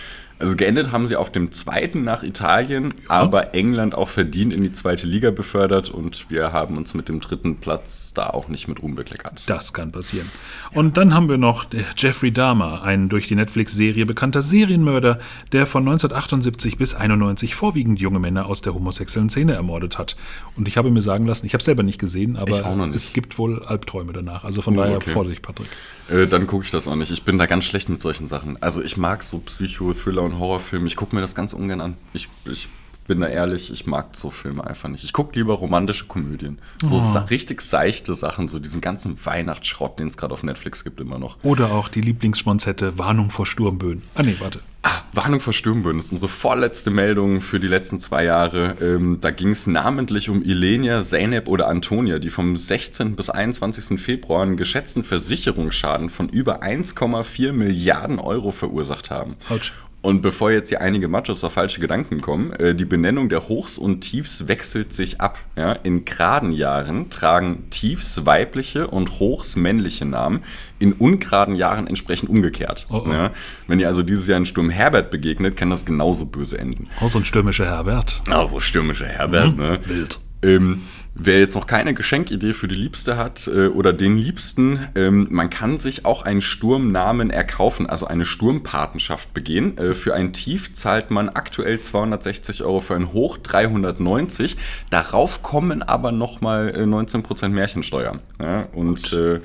Also 0.44 0.56
geendet 0.56 0.92
haben 0.92 1.06
sie 1.06 1.16
auf 1.16 1.32
dem 1.32 1.52
zweiten 1.52 2.04
nach 2.04 2.22
Italien, 2.22 2.92
aber 3.08 3.54
England 3.54 3.94
auch 3.94 4.10
verdient 4.10 4.52
in 4.52 4.62
die 4.62 4.72
zweite 4.72 5.06
Liga 5.06 5.30
befördert 5.30 5.90
und 5.90 6.28
wir 6.28 6.52
haben 6.52 6.76
uns 6.76 6.92
mit 6.94 7.08
dem 7.08 7.20
dritten 7.20 7.56
Platz 7.56 8.12
da 8.14 8.26
auch 8.28 8.48
nicht 8.48 8.68
mit 8.68 8.82
Ruhm 8.82 8.94
bekleckert. 8.94 9.44
Das 9.48 9.72
kann 9.72 9.90
passieren. 9.90 10.30
Und 10.72 10.96
dann 10.98 11.14
haben 11.14 11.28
wir 11.30 11.38
noch 11.38 11.72
äh, 11.72 11.84
Jeffrey 11.96 12.30
Dahmer, 12.30 12.82
ein 12.82 13.08
durch 13.08 13.26
die 13.28 13.34
Netflix-Serie 13.36 14.04
bekannter 14.04 14.42
Serienmörder, 14.42 15.18
der 15.52 15.66
von 15.66 15.82
1978 15.84 16.76
bis 16.76 16.94
91 16.94 17.54
vorwiegend 17.54 18.00
junge 18.00 18.18
Männer 18.18 18.46
aus 18.46 18.60
der 18.60 18.74
homosexuellen 18.74 19.30
Szene 19.30 19.54
ermordet 19.54 19.96
hat. 19.98 20.14
Und 20.56 20.68
ich 20.68 20.76
habe 20.76 20.90
mir 20.90 21.00
sagen 21.02 21.26
lassen, 21.26 21.46
ich 21.46 21.54
habe 21.54 21.64
selber 21.64 21.82
nicht 21.82 21.98
gesehen, 21.98 22.36
aber 22.36 22.50
nicht. 22.86 22.94
es 22.96 23.12
gibt 23.14 23.38
wohl 23.38 23.62
Albträume 23.62 24.12
danach. 24.12 24.44
Also 24.44 24.60
von 24.60 24.74
Oh, 24.74 24.82
daher 24.82 24.96
okay. 24.96 25.10
Vorsicht, 25.10 25.40
Patrick. 25.42 25.68
Äh, 26.08 26.26
dann 26.26 26.46
gucke 26.46 26.64
ich 26.64 26.70
das 26.70 26.86
auch 26.86 26.96
nicht. 26.96 27.10
Ich 27.10 27.22
bin 27.24 27.38
da 27.38 27.46
ganz 27.46 27.64
schlecht 27.64 27.88
mit 27.88 28.02
solchen 28.02 28.28
Sachen. 28.28 28.60
Also 28.60 28.82
ich 28.82 28.96
mag 28.98 29.22
so 29.22 29.38
Psycho, 29.38 29.94
Thriller 29.94 30.22
und 30.34 30.40
Horrorfilme. 30.40 30.86
Ich 30.86 30.96
gucke 30.96 31.14
mir 31.14 31.20
das 31.22 31.34
ganz 31.34 31.52
ungern 31.52 31.80
an. 31.80 31.96
Ich, 32.12 32.28
ich 32.44 32.68
bin 33.06 33.20
da 33.20 33.26
ehrlich, 33.26 33.70
ich 33.70 33.86
mag 33.86 34.16
so 34.16 34.30
Filme 34.30 34.66
einfach 34.66 34.88
nicht. 34.88 35.04
Ich 35.04 35.12
gucke 35.12 35.38
lieber 35.38 35.54
romantische 35.54 36.06
Komödien. 36.06 36.58
So 36.82 36.98
sa 36.98 37.20
richtig 37.20 37.62
seichte 37.62 38.14
Sachen, 38.14 38.48
so 38.48 38.58
diesen 38.58 38.80
ganzen 38.80 39.22
Weihnachtsschrott, 39.24 39.98
den 39.98 40.08
es 40.08 40.16
gerade 40.16 40.32
auf 40.32 40.42
Netflix 40.42 40.84
gibt 40.84 41.00
immer 41.00 41.18
noch. 41.18 41.36
Oder 41.42 41.72
auch 41.72 41.88
die 41.88 42.00
Lieblingsschmonzette 42.00 42.98
Warnung 42.98 43.30
vor 43.30 43.46
Sturmböen. 43.46 44.02
Ah 44.14 44.22
nee, 44.22 44.36
warte. 44.38 44.60
Ah, 44.82 45.00
Warnung 45.12 45.40
vor 45.40 45.54
Sturmböen 45.54 45.98
ist 45.98 46.12
unsere 46.12 46.28
vorletzte 46.28 46.90
Meldung 46.90 47.40
für 47.40 47.58
die 47.58 47.68
letzten 47.68 48.00
zwei 48.00 48.24
Jahre. 48.24 48.76
Ähm, 48.82 49.18
da 49.20 49.30
ging 49.30 49.50
es 49.50 49.66
namentlich 49.66 50.28
um 50.28 50.42
Ilenia, 50.42 51.02
Zeynep 51.02 51.48
oder 51.48 51.68
Antonia, 51.68 52.18
die 52.18 52.28
vom 52.28 52.54
16. 52.54 53.16
bis 53.16 53.30
21. 53.30 53.98
Februar 53.98 54.42
einen 54.42 54.58
geschätzten 54.58 55.02
Versicherungsschaden 55.02 56.10
von 56.10 56.28
über 56.28 56.62
1,4 56.62 57.52
Milliarden 57.52 58.18
Euro 58.18 58.50
verursacht 58.50 59.10
haben. 59.10 59.36
Autsch. 59.48 59.72
Und 60.04 60.20
bevor 60.20 60.50
jetzt 60.50 60.68
hier 60.68 60.82
einige 60.82 61.08
Machos 61.08 61.42
auf 61.44 61.54
falsche 61.54 61.80
Gedanken 61.80 62.20
kommen, 62.20 62.52
äh, 62.52 62.74
die 62.74 62.84
Benennung 62.84 63.30
der 63.30 63.48
Hochs 63.48 63.78
und 63.78 64.02
Tiefs 64.02 64.48
wechselt 64.48 64.92
sich 64.92 65.18
ab. 65.22 65.38
Ja? 65.56 65.72
In 65.72 66.04
geraden 66.04 66.52
Jahren 66.52 67.08
tragen 67.08 67.70
Tiefs 67.70 68.26
weibliche 68.26 68.86
und 68.86 69.18
Hochs 69.18 69.56
männliche 69.56 70.04
Namen, 70.04 70.42
in 70.78 70.92
ungeraden 70.92 71.54
Jahren 71.54 71.86
entsprechend 71.86 72.28
umgekehrt. 72.28 72.86
Oh, 72.90 73.02
oh. 73.06 73.10
Ja? 73.10 73.30
Wenn 73.66 73.80
ihr 73.80 73.88
also 73.88 74.02
dieses 74.02 74.26
Jahr 74.26 74.36
in 74.36 74.44
Sturm 74.44 74.68
Herbert 74.68 75.10
begegnet, 75.10 75.56
kann 75.56 75.70
das 75.70 75.86
genauso 75.86 76.26
böse 76.26 76.58
enden. 76.58 76.88
Oh, 77.00 77.08
so 77.08 77.18
ein 77.18 77.24
stürmischer 77.24 77.64
Herbert. 77.64 78.20
Also 78.28 78.60
stürmischer 78.60 79.06
Herbert, 79.06 79.56
ne? 79.56 79.80
Wild. 79.86 80.18
Ähm, 80.42 80.82
wer 81.14 81.38
jetzt 81.38 81.54
noch 81.54 81.66
keine 81.66 81.94
Geschenkidee 81.94 82.52
für 82.52 82.68
die 82.68 82.74
Liebste 82.74 83.16
hat 83.16 83.46
äh, 83.46 83.68
oder 83.68 83.92
den 83.92 84.16
Liebsten, 84.16 84.88
ähm, 84.94 85.28
man 85.30 85.48
kann 85.48 85.78
sich 85.78 86.04
auch 86.04 86.22
einen 86.22 86.40
Sturmnamen 86.40 87.30
erkaufen, 87.30 87.88
also 87.88 88.06
eine 88.06 88.24
Sturmpatenschaft 88.24 89.32
begehen. 89.32 89.78
Äh, 89.78 89.94
für 89.94 90.14
ein 90.14 90.32
Tief 90.32 90.72
zahlt 90.72 91.10
man 91.10 91.28
aktuell 91.28 91.80
260 91.80 92.64
Euro, 92.64 92.80
für 92.80 92.96
ein 92.96 93.12
Hoch 93.12 93.38
390. 93.38 94.56
Darauf 94.90 95.42
kommen 95.42 95.82
aber 95.82 96.10
nochmal 96.12 96.70
äh, 96.70 96.82
19% 96.82 97.48
Märchensteuer. 97.48 98.18
Ja? 98.40 98.68
Und 98.72 99.12
äh, 99.12 99.40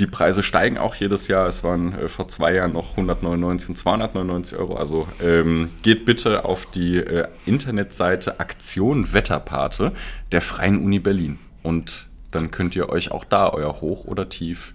die 0.00 0.06
Preise 0.06 0.42
steigen 0.42 0.78
auch 0.78 0.94
jedes 0.94 1.28
Jahr. 1.28 1.46
Es 1.46 1.62
waren 1.62 1.92
äh, 1.92 2.08
vor 2.08 2.28
zwei 2.28 2.54
Jahren 2.54 2.72
noch 2.72 2.90
199 2.90 3.68
und 3.68 3.76
299 3.76 4.58
Euro. 4.58 4.76
Also 4.76 5.06
ähm, 5.22 5.70
geht 5.82 6.04
bitte 6.04 6.44
auf 6.44 6.66
die 6.66 6.96
äh, 6.96 7.28
Internetseite 7.46 8.40
Aktion 8.40 9.12
Wetterpate 9.12 9.92
der 10.32 10.40
Freien 10.40 10.82
Uni 10.82 10.98
Berlin. 10.98 11.38
Und 11.62 12.08
dann 12.30 12.50
könnt 12.50 12.74
ihr 12.74 12.88
euch 12.88 13.10
auch 13.12 13.24
da 13.24 13.50
euer 13.50 13.80
Hoch 13.80 14.04
oder 14.04 14.28
Tief 14.28 14.74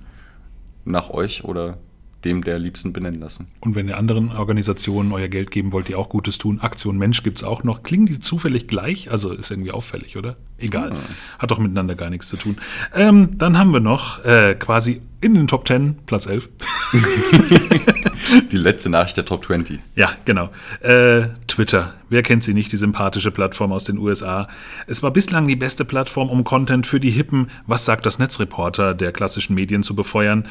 nach 0.84 1.10
euch 1.10 1.44
oder 1.44 1.77
dem 2.25 2.44
der 2.44 2.60
Liebsten 2.60 2.91
benennen 2.91 3.22
lassen. 3.22 3.48
Und 3.62 3.75
wenn 3.75 3.88
ihr 3.88 3.98
anderen 3.98 4.32
Organisationen 4.32 5.12
euer 5.12 5.27
Geld 5.27 5.51
geben 5.51 5.72
wollt, 5.72 5.88
die 5.88 5.96
auch 5.96 6.10
Gutes 6.10 6.38
tun, 6.38 6.60
Aktion 6.60 6.98
Mensch 6.98 7.24
gibt 7.24 7.38
es 7.38 7.44
auch 7.44 7.63
noch. 7.63 7.84
Klingen 7.84 8.08
die 8.08 8.20
zufällig 8.20 8.67
gleich? 8.67 9.12
Also 9.12 9.32
ist 9.32 9.51
irgendwie 9.51 9.72
auffällig, 9.72 10.17
oder? 10.17 10.36
Egal. 10.58 10.94
Hat 11.39 11.51
doch 11.51 11.60
miteinander 11.60 11.96
gar 11.96 12.10
nichts 12.10 12.27
zu 12.27 12.38
tun. 12.38 12.58
Ähm, 12.94 13.38
dann 13.38 13.58
haben 13.58 13.72
wir 13.72 13.79
noch 13.79 14.24
äh, 14.25 14.55
quasi 14.55 15.01
in 15.22 15.34
den 15.34 15.48
Top 15.48 15.67
10, 15.67 16.00
Platz 16.05 16.25
11. 16.25 16.50
Die 18.51 18.58
letzte 18.58 18.89
Nachricht 18.89 19.17
der 19.17 19.25
Top 19.25 19.46
20. 19.46 19.79
Ja, 19.96 20.12
genau. 20.25 20.50
Äh, 20.82 21.29
Twitter. 21.48 21.94
Wer 22.10 22.22
kennt 22.22 22.44
sie 22.44 22.53
nicht, 22.53 22.72
die 22.72 22.77
sympathische 22.77 23.32
Plattform 23.32 23.72
aus 23.72 23.86
den 23.86 23.98
USA? 23.98 24.48
Es 24.88 25.01
war 25.03 25.12
bislang 25.12 25.48
die 25.48 25.55
beste 25.55 25.86
Plattform, 25.86 26.29
um 26.29 26.44
Content 26.44 26.86
für 26.86 27.00
die 27.00 27.10
hippen 27.10 27.50
Was 27.65 27.86
sagt 27.86 28.05
das 28.05 28.20
Netzreporter 28.20 28.94
der 28.94 29.12
klassischen 29.12 29.55
Medien 29.55 29.84
zu 29.84 29.96
befeuern. 29.96 30.46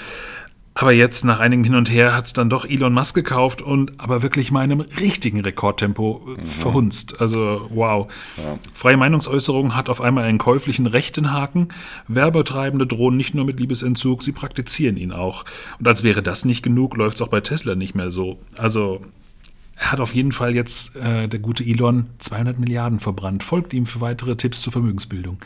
Aber 0.76 0.90
jetzt, 0.92 1.24
nach 1.24 1.38
einigem 1.38 1.64
Hin 1.64 1.76
und 1.76 1.88
Her, 1.88 2.16
hat 2.16 2.26
es 2.26 2.32
dann 2.32 2.50
doch 2.50 2.64
Elon 2.64 2.92
Musk 2.92 3.14
gekauft 3.14 3.62
und 3.62 3.92
aber 3.98 4.22
wirklich 4.22 4.50
mal 4.50 4.64
in 4.64 4.72
einem 4.72 4.80
richtigen 4.80 5.40
Rekordtempo 5.40 6.36
äh, 6.36 6.44
verhunzt. 6.44 7.20
Also, 7.20 7.68
wow. 7.72 8.08
Freie 8.72 8.96
Meinungsäußerung 8.96 9.76
hat 9.76 9.88
auf 9.88 10.00
einmal 10.00 10.24
einen 10.24 10.38
käuflichen 10.38 10.86
rechten 10.86 11.32
Haken. 11.32 11.68
Werbetreibende 12.08 12.88
drohen 12.88 13.16
nicht 13.16 13.34
nur 13.34 13.44
mit 13.44 13.60
Liebesentzug, 13.60 14.24
sie 14.24 14.32
praktizieren 14.32 14.96
ihn 14.96 15.12
auch. 15.12 15.44
Und 15.78 15.86
als 15.86 16.02
wäre 16.02 16.22
das 16.22 16.44
nicht 16.44 16.62
genug, 16.62 16.96
läuft 16.96 17.16
es 17.16 17.22
auch 17.22 17.28
bei 17.28 17.40
Tesla 17.40 17.76
nicht 17.76 17.94
mehr 17.94 18.10
so. 18.10 18.38
Also, 18.58 19.00
hat 19.90 20.00
auf 20.00 20.14
jeden 20.14 20.32
Fall 20.32 20.54
jetzt, 20.54 20.96
äh, 20.96 21.28
der 21.28 21.40
gute 21.40 21.64
Elon, 21.64 22.06
200 22.18 22.58
Milliarden 22.58 23.00
verbrannt. 23.00 23.42
Folgt 23.42 23.72
ihm 23.72 23.86
für 23.86 24.00
weitere 24.00 24.36
Tipps 24.36 24.60
zur 24.62 24.72
Vermögensbildung. 24.72 25.38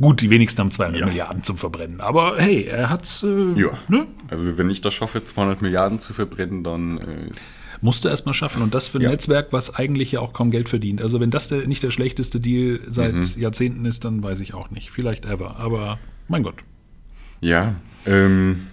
Gut, 0.00 0.20
die 0.20 0.30
wenigsten 0.30 0.60
haben 0.60 0.70
200 0.70 1.00
Ja. 1.00 1.06
Milliarden 1.06 1.42
zum 1.42 1.58
Verbrennen. 1.58 2.00
Aber 2.00 2.36
hey, 2.38 2.62
er 2.64 2.88
hat's, 2.88 3.24
äh, 3.24 3.52
Ja. 3.60 3.70
ne? 3.88 4.06
Also 4.28 4.56
wenn 4.56 4.70
ich 4.70 4.80
das 4.80 4.94
schaffe, 4.94 5.24
200 5.24 5.60
Milliarden 5.60 5.98
zu 5.98 6.12
verbrennen, 6.12 6.62
dann 6.62 6.98
äh, 6.98 7.30
ist 7.30 7.64
musste 7.80 8.08
erst 8.10 8.26
mal 8.26 8.32
schaffen. 8.32 8.62
Und 8.62 8.74
das 8.74 8.86
für 8.86 8.98
ein 8.98 9.02
Ja. 9.02 9.10
Netzwerk, 9.10 9.48
was 9.52 9.74
eigentlich 9.74 10.12
ja 10.12 10.20
auch 10.20 10.32
kaum 10.32 10.52
Geld 10.52 10.68
verdient. 10.68 11.02
Also 11.02 11.18
wenn 11.18 11.32
das 11.32 11.48
der, 11.48 11.66
nicht 11.66 11.82
der 11.82 11.90
schlechteste 11.90 12.38
Deal 12.38 12.78
seit 12.86 13.12
Mhm. 13.14 13.24
Jahrzehnten 13.38 13.84
ist, 13.86 14.04
dann 14.04 14.22
weiß 14.22 14.38
ich 14.38 14.54
auch 14.54 14.70
nicht. 14.70 14.92
Vielleicht 14.92 15.24
ever. 15.24 15.56
Aber 15.58 15.98
mein 16.28 16.44
Gott. 16.44 16.62
Ja, 17.40 17.74
ähm, 18.06 18.68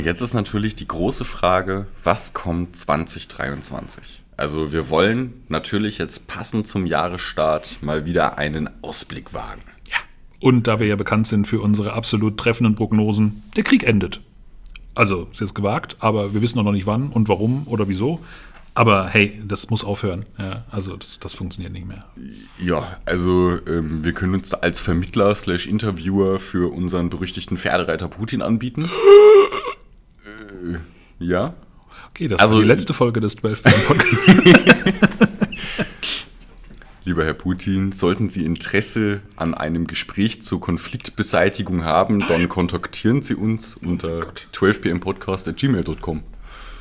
jetzt 0.00 0.20
ist 0.20 0.34
natürlich 0.34 0.74
die 0.74 0.88
große 0.88 1.24
Frage, 1.24 1.86
was 2.04 2.34
kommt 2.34 2.76
2023? 2.76 4.22
Also 4.36 4.72
wir 4.72 4.90
wollen 4.90 5.44
natürlich 5.48 5.98
jetzt 5.98 6.26
passend 6.26 6.66
zum 6.68 6.86
Jahresstart 6.86 7.78
mal 7.80 8.04
wieder 8.04 8.36
einen 8.36 8.68
Ausblick 8.82 9.32
wagen. 9.32 9.62
Ja. 9.88 9.96
Und 10.40 10.66
da 10.66 10.78
wir 10.78 10.86
ja 10.86 10.96
bekannt 10.96 11.26
sind 11.26 11.46
für 11.46 11.60
unsere 11.60 11.94
absolut 11.94 12.36
treffenden 12.36 12.74
Prognosen, 12.74 13.42
der 13.56 13.64
Krieg 13.64 13.84
endet. 13.84 14.20
Also, 14.94 15.28
ist 15.30 15.40
jetzt 15.40 15.54
gewagt, 15.54 15.96
aber 16.00 16.32
wir 16.32 16.40
wissen 16.40 16.58
auch 16.58 16.64
noch 16.64 16.72
nicht 16.72 16.86
wann 16.86 17.08
und 17.10 17.28
warum 17.28 17.66
oder 17.66 17.86
wieso. 17.86 18.20
Aber 18.76 19.08
hey, 19.08 19.40
das 19.46 19.70
muss 19.70 19.84
aufhören. 19.84 20.26
Ja, 20.38 20.64
also 20.70 20.96
das, 20.96 21.18
das 21.18 21.32
funktioniert 21.32 21.72
nicht 21.72 21.86
mehr. 21.86 22.04
Ja, 22.58 22.98
also 23.06 23.58
ähm, 23.66 24.04
wir 24.04 24.12
können 24.12 24.34
uns 24.34 24.52
als 24.52 24.80
Vermittler 24.80 25.34
slash 25.34 25.66
Interviewer 25.66 26.38
für 26.38 26.70
unseren 26.72 27.08
berüchtigten 27.08 27.56
Pferdereiter 27.56 28.08
Putin 28.08 28.42
anbieten. 28.42 28.90
äh, 30.74 30.78
ja. 31.24 31.54
Okay, 32.10 32.28
das 32.28 32.40
Also- 32.40 32.54
war 32.56 32.62
die 32.62 32.68
letzte 32.68 32.92
Folge 32.92 33.20
des 33.20 33.36
12 33.36 33.62
Podcasts. 33.62 34.26
Lieber 37.04 37.24
Herr 37.24 37.34
Putin, 37.34 37.92
sollten 37.92 38.28
Sie 38.28 38.44
Interesse 38.44 39.20
an 39.36 39.54
einem 39.54 39.86
Gespräch 39.86 40.42
zur 40.42 40.60
Konfliktbeseitigung 40.60 41.84
haben, 41.84 42.18
dann 42.26 42.48
kontaktieren 42.48 43.22
Sie 43.22 43.36
uns 43.36 43.76
unter 43.76 44.26
12pmpodcast.gmail.com. 44.52 46.22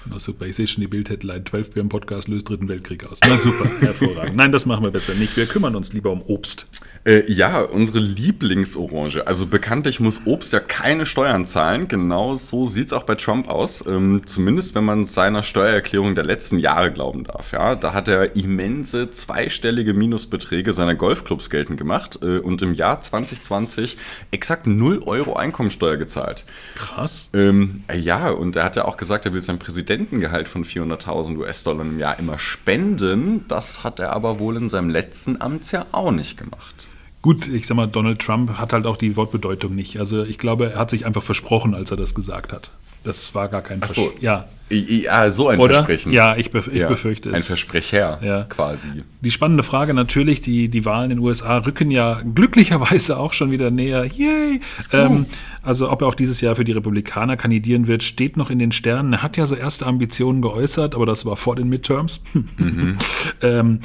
Na 0.07 0.19
super, 0.19 0.45
ich 0.45 0.55
sehe 0.55 0.67
schon 0.67 0.81
die 0.81 0.87
Bild-Headline. 0.87 1.45
12 1.45 1.71
Bier 1.71 1.81
im 1.81 1.89
Podcast 1.89 2.27
löst 2.27 2.47
Dritten 2.47 2.67
Weltkrieg 2.67 3.05
aus. 3.05 3.19
Na 3.27 3.37
super, 3.37 3.65
hervorragend. 3.79 4.35
Nein, 4.35 4.51
das 4.51 4.65
machen 4.65 4.83
wir 4.83 4.91
besser 4.91 5.15
nicht. 5.15 5.35
Wir 5.35 5.47
kümmern 5.47 5.75
uns 5.75 5.93
lieber 5.93 6.11
um 6.11 6.21
Obst. 6.21 6.67
Äh, 7.05 7.31
ja, 7.31 7.61
unsere 7.61 7.99
Lieblingsorange. 7.99 9.27
Also 9.27 9.45
bekanntlich 9.45 9.99
muss 9.99 10.21
Obst 10.25 10.53
ja 10.53 10.59
keine 10.59 11.05
Steuern 11.05 11.45
zahlen. 11.45 11.87
Genau 11.87 12.35
so 12.35 12.65
sieht 12.65 12.87
es 12.87 12.93
auch 12.93 13.03
bei 13.03 13.15
Trump 13.15 13.47
aus. 13.47 13.85
Ähm, 13.85 14.21
zumindest 14.25 14.73
wenn 14.75 14.85
man 14.85 15.05
seiner 15.05 15.43
Steuererklärung 15.43 16.15
der 16.15 16.23
letzten 16.23 16.57
Jahre 16.57 16.91
glauben 16.91 17.23
darf. 17.23 17.51
Ja, 17.51 17.75
da 17.75 17.93
hat 17.93 18.07
er 18.07 18.35
immense 18.35 19.11
zweistellige 19.11 19.93
Minusbeträge 19.93 20.73
seiner 20.73 20.95
Golfclubs 20.95 21.49
geltend 21.49 21.77
gemacht 21.77 22.19
äh, 22.23 22.39
und 22.39 22.61
im 22.63 22.73
Jahr 22.73 23.01
2020 23.01 23.97
exakt 24.31 24.65
0 24.65 25.03
Euro 25.05 25.35
Einkommensteuer 25.35 25.97
gezahlt. 25.97 26.45
Krass. 26.75 27.29
Ähm, 27.33 27.83
ja, 27.93 28.29
und 28.29 28.55
er 28.55 28.63
hat 28.63 28.75
ja 28.75 28.85
auch 28.85 28.97
gesagt, 28.97 29.25
er 29.25 29.33
will 29.33 29.43
sein 29.43 29.59
Präsidentengehalt 29.95 30.49
von 30.49 30.65
400.000 30.65 31.37
US-Dollar 31.37 31.85
im 31.85 31.99
Jahr 31.99 32.19
immer 32.19 32.37
spenden. 32.37 33.45
Das 33.47 33.83
hat 33.83 33.99
er 33.99 34.11
aber 34.13 34.39
wohl 34.39 34.57
in 34.57 34.67
seinem 34.67 34.89
letzten 34.89 35.41
Amtsjahr 35.41 35.87
auch 35.93 36.11
nicht 36.11 36.37
gemacht. 36.37 36.89
Gut, 37.21 37.47
ich 37.47 37.65
sag 37.65 37.75
mal, 37.75 37.87
Donald 37.87 38.19
Trump 38.19 38.57
hat 38.57 38.73
halt 38.73 38.85
auch 38.85 38.97
die 38.97 39.15
Wortbedeutung 39.15 39.73
nicht. 39.73 39.97
Also 39.97 40.23
ich 40.23 40.37
glaube, 40.37 40.71
er 40.73 40.79
hat 40.79 40.89
sich 40.89 41.05
einfach 41.05 41.23
versprochen, 41.23 41.73
als 41.73 41.91
er 41.91 41.97
das 41.97 42.13
gesagt 42.13 42.51
hat. 42.51 42.71
Das 43.05 43.33
war 43.33 43.47
gar 43.47 43.61
kein 43.61 43.79
Ach 43.81 43.87
so. 43.87 44.11
Ja. 44.19 44.45
Ja, 44.71 45.29
so 45.29 45.49
ein 45.49 45.59
Oder? 45.59 45.75
Versprechen. 45.75 46.11
Ja, 46.11 46.35
ich, 46.35 46.49
bef 46.49 46.67
ich 46.67 46.79
Ja, 46.79 46.87
befürchte 46.87 47.29
Ein 47.29 47.35
es. 47.35 47.45
Versprecher 47.45 48.19
Ja. 48.23 48.43
quasi. 48.49 48.87
Die 49.21 49.29
spannende 49.29 49.61
Frage 49.61 49.93
natürlich, 49.93 50.41
die, 50.41 50.69
die 50.69 50.85
Wahlen 50.85 51.11
in 51.11 51.17
den 51.17 51.23
USA 51.23 51.57
rücken 51.59 51.91
ja 51.91 52.21
glücklicherweise 52.33 53.19
auch 53.19 53.33
schon 53.33 53.51
wieder 53.51 53.69
näher. 53.69 54.05
Yay! 54.05 54.61
Ähm, 54.91 55.27
also 55.61 55.91
ob 55.91 56.01
er 56.01 56.07
auch 56.07 56.15
dieses 56.15 56.41
Jahr 56.41 56.55
für 56.55 56.63
die 56.63 56.71
Republikaner 56.71 57.37
kandidieren 57.37 57.85
wird, 57.85 58.01
steht 58.01 58.37
noch 58.37 58.49
in 58.49 58.57
den 58.57 58.71
Sternen. 58.71 59.13
Er 59.13 59.21
hat 59.21 59.37
ja 59.37 59.45
so 59.45 59.55
erste 59.55 59.85
Ambitionen 59.85 60.41
geäußert, 60.41 60.95
aber 60.95 61.05
das 61.05 61.27
war 61.27 61.35
vor 61.37 61.55
den 61.55 61.69
Midterms. 61.69 62.23
ähm, 63.43 63.79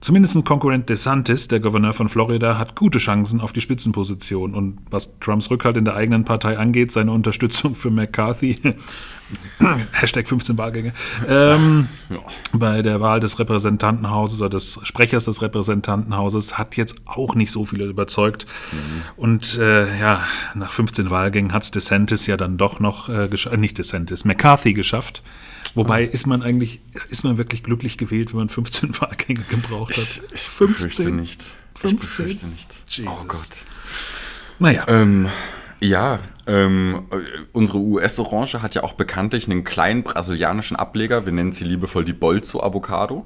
Zumindest 0.00 0.42
Konkurrent 0.46 0.88
DeSantis, 0.88 1.48
der 1.48 1.60
Gouverneur 1.60 1.92
von 1.92 2.08
Florida, 2.08 2.56
hat 2.56 2.74
gute 2.74 2.98
Chancen 2.98 3.40
auf 3.40 3.52
die 3.52 3.60
Spitzenposition. 3.60 4.54
Und 4.54 4.78
was 4.90 5.18
Trumps 5.20 5.50
Rückhalt 5.50 5.76
in 5.76 5.84
der 5.84 5.94
eigenen 5.94 6.24
Partei 6.24 6.56
angeht, 6.56 6.90
seine 6.90 7.12
Unterstützung 7.12 7.74
für 7.74 7.90
McCarthy, 7.90 8.58
Hashtag 9.92 10.26
15 10.26 10.56
Wahlgänge, 10.56 10.94
ähm, 11.28 11.86
bei 12.54 12.80
der 12.80 13.02
Wahl 13.02 13.20
des 13.20 13.38
Repräsentantenhauses 13.38 14.40
oder 14.40 14.48
des 14.48 14.80
Sprechers 14.84 15.26
des 15.26 15.42
Repräsentantenhauses 15.42 16.56
hat 16.56 16.78
jetzt 16.78 17.02
auch 17.04 17.34
nicht 17.34 17.50
so 17.50 17.66
viele 17.66 17.84
überzeugt. 17.84 18.46
Und 19.16 19.58
äh, 19.58 19.98
ja, 20.00 20.22
nach 20.54 20.72
15 20.72 21.10
Wahlgängen 21.10 21.52
hat 21.52 21.64
es 21.64 21.72
DeSantis 21.72 22.26
ja 22.26 22.38
dann 22.38 22.56
doch 22.56 22.80
noch, 22.80 23.10
äh, 23.10 23.26
äh, 23.26 23.56
nicht 23.58 23.76
DeSantis, 23.76 24.24
McCarthy 24.24 24.72
geschafft. 24.72 25.22
Wobei 25.74 26.04
ist 26.04 26.26
man 26.26 26.42
eigentlich, 26.42 26.80
ist 27.10 27.24
man 27.24 27.38
wirklich 27.38 27.62
glücklich 27.62 27.96
gewählt, 27.98 28.32
wenn 28.32 28.38
man 28.38 28.48
15 28.48 29.00
Wahlgänge 29.00 29.42
gebraucht 29.48 29.96
hat? 29.96 30.22
Ich 30.32 30.48
befürchte 30.58 31.10
nicht. 31.10 31.44
Ich 31.74 31.80
15? 31.80 31.98
befürchte 31.98 32.46
nicht. 32.46 32.76
Jesus. 32.88 33.12
Oh 33.12 33.24
Gott. 33.26 33.64
Naja. 34.58 34.84
Ähm, 34.88 35.28
ja, 35.80 36.20
ähm, 36.46 37.06
äh, 37.10 37.16
unsere 37.52 37.78
US-Orange 37.78 38.60
hat 38.60 38.74
ja 38.74 38.82
auch 38.82 38.92
bekanntlich 38.92 39.48
einen 39.48 39.64
kleinen 39.64 40.02
brasilianischen 40.02 40.76
Ableger. 40.76 41.24
Wir 41.24 41.32
nennen 41.32 41.52
sie 41.52 41.64
liebevoll 41.64 42.04
die 42.04 42.12
Bolzo 42.12 42.62
Avocado. 42.62 43.24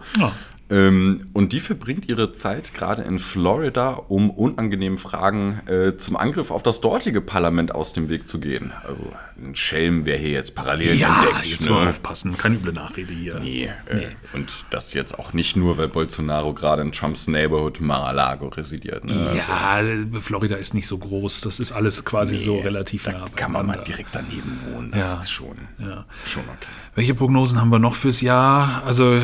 Ähm, 0.70 1.28
und 1.34 1.52
die 1.52 1.60
verbringt 1.60 2.08
ihre 2.08 2.32
Zeit 2.32 2.72
gerade 2.72 3.02
in 3.02 3.18
Florida, 3.18 3.90
um 4.08 4.30
unangenehmen 4.30 4.98
Fragen 4.98 5.60
äh, 5.66 5.96
zum 5.98 6.16
Angriff 6.16 6.50
auf 6.50 6.62
das 6.62 6.80
dortige 6.80 7.20
Parlament 7.20 7.74
aus 7.74 7.92
dem 7.92 8.08
Weg 8.08 8.26
zu 8.26 8.40
gehen. 8.40 8.72
Also 8.86 9.12
ein 9.36 9.54
Schelm, 9.54 10.06
wer 10.06 10.16
hier 10.16 10.30
jetzt 10.30 10.54
parallel 10.54 10.96
ja, 10.98 11.22
entdeckt. 11.22 11.46
jetzt 11.46 11.64
ne? 11.66 11.70
mal 11.72 11.88
aufpassen, 11.88 12.38
keine 12.38 12.56
üble 12.56 12.72
Nachrede 12.72 13.12
hier. 13.12 13.40
Nee, 13.40 13.70
äh, 13.86 14.06
Und 14.32 14.64
das 14.70 14.94
jetzt 14.94 15.18
auch 15.18 15.34
nicht 15.34 15.54
nur, 15.56 15.76
weil 15.76 15.88
Bolsonaro 15.88 16.54
gerade 16.54 16.80
in 16.82 16.92
Trumps 16.92 17.28
Neighborhood 17.28 17.80
Mar-a-Lago 17.80 18.48
residiert. 18.48 19.04
Ne? 19.04 19.14
Ja, 19.36 19.80
Florida 20.20 20.56
ist 20.56 20.72
nicht 20.72 20.86
so 20.86 20.96
groß, 20.96 21.42
das 21.42 21.60
ist 21.60 21.72
alles 21.72 22.04
quasi 22.04 22.36
so 22.36 22.58
relativ 22.60 23.06
nah. 23.06 23.26
Kann 23.36 23.52
man 23.52 23.66
mal 23.66 23.82
direkt 23.86 24.10
daneben 24.14 24.58
wohnen. 24.72 24.90
Das 24.90 25.12
Ja. 25.12 25.18
ist 25.18 25.30
schon, 25.30 25.56
Ja. 25.78 26.06
schon 26.24 26.44
okay. 26.44 26.66
Welche 26.94 27.14
Prognosen 27.14 27.60
haben 27.60 27.70
wir 27.70 27.78
noch 27.78 27.94
fürs 27.96 28.20
Jahr? 28.22 28.82
Also, 28.86 29.20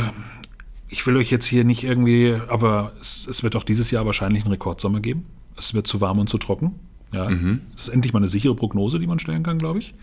ich 0.90 1.06
will 1.06 1.16
euch 1.16 1.30
jetzt 1.30 1.46
hier 1.46 1.64
nicht 1.64 1.84
irgendwie, 1.84 2.34
aber 2.48 2.92
es, 3.00 3.26
es 3.28 3.42
wird 3.42 3.56
auch 3.56 3.64
dieses 3.64 3.90
Jahr 3.90 4.04
wahrscheinlich 4.06 4.42
einen 4.44 4.52
Rekordsommer 4.52 5.00
geben. 5.00 5.24
Es 5.56 5.72
wird 5.74 5.86
zu 5.86 6.00
warm 6.00 6.18
und 6.18 6.28
zu 6.28 6.38
trocken. 6.38 6.72
Ja, 7.12 7.28
Mhm. 7.28 7.60
das 7.74 7.88
ist 7.88 7.94
endlich 7.94 8.12
mal 8.12 8.18
eine 8.20 8.28
sichere 8.28 8.54
Prognose, 8.54 8.98
die 9.00 9.06
man 9.06 9.18
stellen 9.18 9.42
kann, 9.42 9.58
glaube 9.58 9.80
ich. 9.80 9.94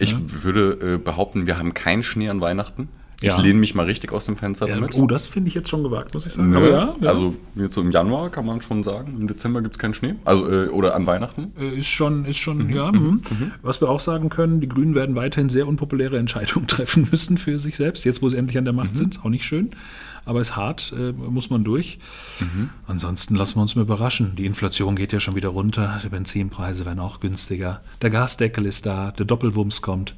Ich 0.00 0.14
würde 0.44 0.94
äh, 0.94 0.98
behaupten, 0.98 1.46
wir 1.46 1.56
haben 1.58 1.72
keinen 1.72 2.02
Schnee 2.02 2.28
an 2.28 2.40
Weihnachten. 2.40 2.88
Ich 3.22 3.28
Ja. 3.28 3.40
lehne 3.40 3.58
mich 3.58 3.74
mal 3.74 3.86
richtig 3.86 4.12
aus 4.12 4.26
dem 4.26 4.36
Fenster 4.36 4.68
Ja, 4.68 4.74
damit. 4.74 4.94
oh, 4.94 5.06
das 5.06 5.26
finde 5.26 5.48
ich 5.48 5.54
jetzt 5.54 5.70
schon 5.70 5.82
gewagt, 5.82 6.12
muss 6.12 6.26
ich 6.26 6.34
sagen. 6.34 6.50
Nö. 6.50 6.70
Ja, 6.70 6.94
ja. 7.00 7.08
Also 7.08 7.34
jetzt 7.54 7.74
so 7.74 7.80
im 7.80 7.90
Januar 7.90 8.28
kann 8.30 8.44
man 8.44 8.60
schon 8.60 8.82
sagen, 8.82 9.16
im 9.18 9.26
Dezember 9.26 9.62
gibt 9.62 9.76
es 9.76 9.78
keinen 9.78 9.94
Schnee. 9.94 10.16
Also, 10.26 10.50
äh, 10.50 10.68
oder 10.68 10.94
an 10.94 11.06
Weihnachten. 11.06 11.52
Äh, 11.58 11.78
Ist 11.78 11.88
schon, 11.88 12.26
ist 12.26 12.36
schon, 12.36 12.68
ja. 12.68 12.92
mhm. 12.92 13.22
Was 13.62 13.80
wir 13.80 13.88
auch 13.88 14.00
sagen 14.00 14.28
können, 14.28 14.60
die 14.60 14.68
Grünen 14.68 14.94
werden 14.94 15.14
weiterhin 15.16 15.48
sehr 15.48 15.66
unpopuläre 15.66 16.18
Entscheidungen 16.18 16.66
treffen 16.68 17.08
müssen 17.10 17.38
für 17.38 17.58
sich 17.58 17.76
selbst. 17.76 18.04
Jetzt, 18.04 18.20
wo 18.20 18.28
sie 18.28 18.36
endlich 18.36 18.58
an 18.58 18.64
der 18.64 18.74
Macht 18.74 18.96
sind, 18.98 19.14
ist 19.16 19.24
auch 19.24 19.30
nicht 19.30 19.46
schön. 19.46 19.70
Aber 20.26 20.40
ist 20.40 20.56
hart, 20.56 20.92
äh, 20.98 21.12
muss 21.12 21.50
man 21.50 21.62
durch. 21.64 21.98
Ansonsten 22.86 23.36
lassen 23.36 23.56
wir 23.56 23.62
uns 23.62 23.76
mal 23.76 23.82
überraschen. 23.82 24.34
Die 24.36 24.44
Inflation 24.44 24.96
geht 24.96 25.12
ja 25.12 25.20
schon 25.20 25.36
wieder 25.36 25.48
runter. 25.50 26.00
Die 26.02 26.08
Benzinpreise 26.08 26.84
werden 26.84 26.98
auch 27.00 27.20
günstiger. 27.20 27.80
Der 28.02 28.10
Gasdeckel 28.10 28.66
ist 28.66 28.86
da. 28.86 29.12
Der 29.12 29.24
Doppelwumms 29.24 29.82
kommt. 29.82 30.14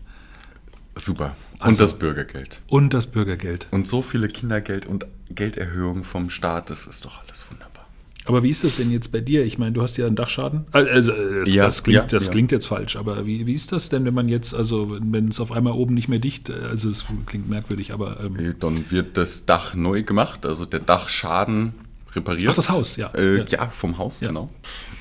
Super. 0.98 1.36
Und 1.54 1.62
Also- 1.62 1.82
das 1.84 1.98
Bürgergeld. 1.98 2.60
Und 2.68 2.94
das 2.94 3.06
Bürgergeld. 3.06 3.66
Und 3.70 3.86
so 3.88 4.02
viele 4.02 4.28
Kindergeld- 4.28 4.86
und 4.86 5.06
Gelderhöhungen 5.30 6.04
vom 6.04 6.30
Staat, 6.30 6.70
das 6.70 6.86
ist 6.86 7.04
doch 7.04 7.22
alles 7.26 7.46
wunderbar. 7.50 7.86
Aber 8.24 8.42
wie 8.42 8.50
ist 8.50 8.62
das 8.62 8.76
denn 8.76 8.90
jetzt 8.90 9.10
bei 9.10 9.20
dir? 9.20 9.42
Ich 9.46 9.56
meine, 9.56 9.72
du 9.72 9.80
hast 9.80 9.96
ja 9.96 10.06
einen 10.06 10.14
Dachschaden. 10.16 10.66
Äh, 10.74 10.78
Also, 10.90 11.12
das, 11.12 11.50
Ja, 11.52 11.64
das, 11.64 11.82
klingt, 11.82 11.96
ja, 11.98 12.04
das 12.06 12.26
ja. 12.26 12.32
klingt 12.32 12.52
jetzt 12.52 12.66
falsch, 12.66 12.96
aber 12.96 13.24
wie, 13.24 13.46
wie 13.46 13.54
ist 13.54 13.72
das 13.72 13.88
denn, 13.88 14.04
wenn 14.04 14.12
man 14.12 14.28
jetzt, 14.28 14.54
also 14.54 14.98
wenn 15.00 15.28
es 15.28 15.40
auf 15.40 15.50
einmal 15.50 15.72
oben 15.72 15.94
nicht 15.94 16.08
mehr 16.08 16.18
dicht, 16.18 16.50
äh, 16.50 16.52
also 16.70 16.90
es 16.90 17.06
klingt 17.26 17.48
merkwürdig, 17.48 17.92
aber 17.94 18.20
ähm, 18.22 18.36
Äh, 18.38 18.54
Dann 18.60 18.90
wird 18.90 19.16
das 19.16 19.46
Dach 19.46 19.74
neu 19.74 20.02
gemacht, 20.02 20.44
also 20.44 20.66
der 20.66 20.80
Dachschaden 20.80 21.72
repariert. 22.14 22.50
Ach, 22.52 22.56
das 22.56 22.70
Haus, 22.70 22.96
ja. 22.96 23.08
Äh, 23.14 23.38
Ja. 23.38 23.44
ja. 23.48 23.68
vom 23.70 23.98
Haus, 23.98 24.20
genau. 24.20 24.50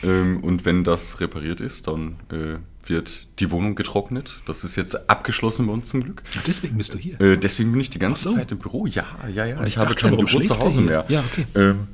Ähm, 0.04 0.44
und 0.44 0.66
wenn 0.66 0.84
das 0.84 1.20
repariert 1.20 1.62
ist, 1.62 1.88
dann 1.88 2.16
äh, 2.32 2.58
wird 2.90 3.28
die 3.40 3.52
Wohnung 3.52 3.76
getrocknet. 3.76 4.42
Das 4.46 4.64
ist 4.64 4.76
jetzt 4.76 5.10
abgeschlossen 5.10 5.68
bei 5.68 5.74
uns 5.74 5.90
zum 5.90 6.04
Glück. 6.04 6.24
Ach, 6.38 6.44
deswegen 6.46 6.78
bist 6.78 6.94
du 6.94 6.98
hier. 6.98 7.20
Äh, 7.20 7.38
deswegen 7.38 7.72
bin 7.72 7.82
ich 7.82 7.90
die 7.90 8.00
ganze 8.00 8.30
so. 8.30 8.36
Zeit 8.36 8.52
im 8.52 8.60
Büro. 8.60 8.86
Ja, 8.88 9.06
ja, 9.34 9.46
ja. 9.46 9.62
ich 9.62 9.70
Ich, 9.70 9.78
habe 9.78 9.96
kein 9.96 10.16
Büro 10.16 10.40
zu 10.42 10.58
Hause 10.58 10.82
mehr. 10.82 11.06
Ja, 11.08 11.24
okay. 11.32 11.46
Ähm, 11.56 11.88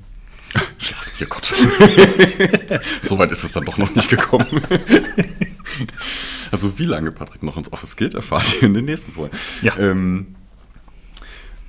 ja, 1.20 1.26
Gott. 1.28 1.46
so 3.02 3.18
weit 3.18 3.32
ist 3.32 3.44
es 3.44 3.52
dann 3.52 3.66
doch 3.66 3.78
noch 3.78 3.94
nicht 3.96 4.10
gekommen. 4.10 4.48
also 6.52 6.78
wie 6.78 6.86
lange 6.86 7.12
Patrick 7.12 7.44
noch 7.44 7.58
ins 7.58 7.72
Office 7.74 7.96
geht, 7.96 8.14
erfahrt 8.14 8.56
ihr 8.62 8.64
in 8.64 8.74
den 8.74 8.86
nächsten 8.86 9.12
Folgen. 9.14 9.36
Ja. 9.62 9.78
Ähm, 9.78 10.36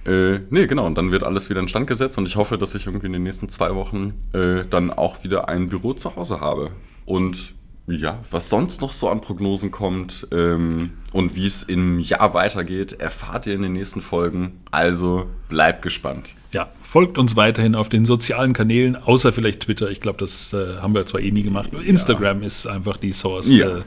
äh, 0.04 0.40
nee, 0.50 0.66
genau. 0.66 0.86
Und 0.86 0.96
dann 0.96 1.12
wird 1.12 1.22
alles 1.22 1.50
wieder 1.50 1.60
in 1.60 1.68
Stand 1.68 1.86
gesetzt 1.86 2.18
und 2.18 2.26
ich 2.26 2.36
hoffe, 2.36 2.58
dass 2.58 2.74
ich 2.74 2.86
irgendwie 2.86 3.06
in 3.06 3.12
den 3.12 3.22
nächsten 3.22 3.48
zwei 3.48 3.74
Wochen 3.74 4.14
äh, 4.32 4.64
dann 4.68 4.90
auch 4.90 5.24
wieder 5.24 5.48
ein 5.48 5.68
Büro 5.68 5.94
zu 5.94 6.14
Hause 6.16 6.40
habe. 6.40 6.70
Und 7.06 7.54
ja, 7.86 8.18
was 8.30 8.48
sonst 8.48 8.80
noch 8.80 8.92
so 8.92 9.10
an 9.10 9.20
Prognosen 9.20 9.70
kommt 9.70 10.26
ähm, 10.32 10.92
und 11.12 11.36
wie 11.36 11.44
es 11.44 11.62
im 11.62 12.00
Jahr 12.00 12.32
weitergeht, 12.32 12.94
erfahrt 12.94 13.46
ihr 13.46 13.54
in 13.54 13.60
den 13.62 13.74
nächsten 13.74 14.00
Folgen. 14.00 14.52
Also 14.70 15.26
bleibt 15.50 15.82
gespannt. 15.82 16.30
Ja, 16.52 16.68
folgt 16.82 17.18
uns 17.18 17.36
weiterhin 17.36 17.74
auf 17.74 17.90
den 17.90 18.06
sozialen 18.06 18.54
Kanälen, 18.54 18.96
außer 18.96 19.32
vielleicht 19.34 19.60
Twitter. 19.60 19.90
Ich 19.90 20.00
glaube, 20.00 20.18
das 20.18 20.52
äh, 20.54 20.76
haben 20.80 20.94
wir 20.94 21.04
zwar 21.04 21.20
eh 21.20 21.30
nie 21.30 21.42
gemacht. 21.42 21.70
Instagram 21.74 22.42
ist 22.42 22.66
einfach 22.66 22.96
die 22.96 23.12
Source, 23.12 23.48
Ja. 23.48 23.78
äh, 23.78 23.82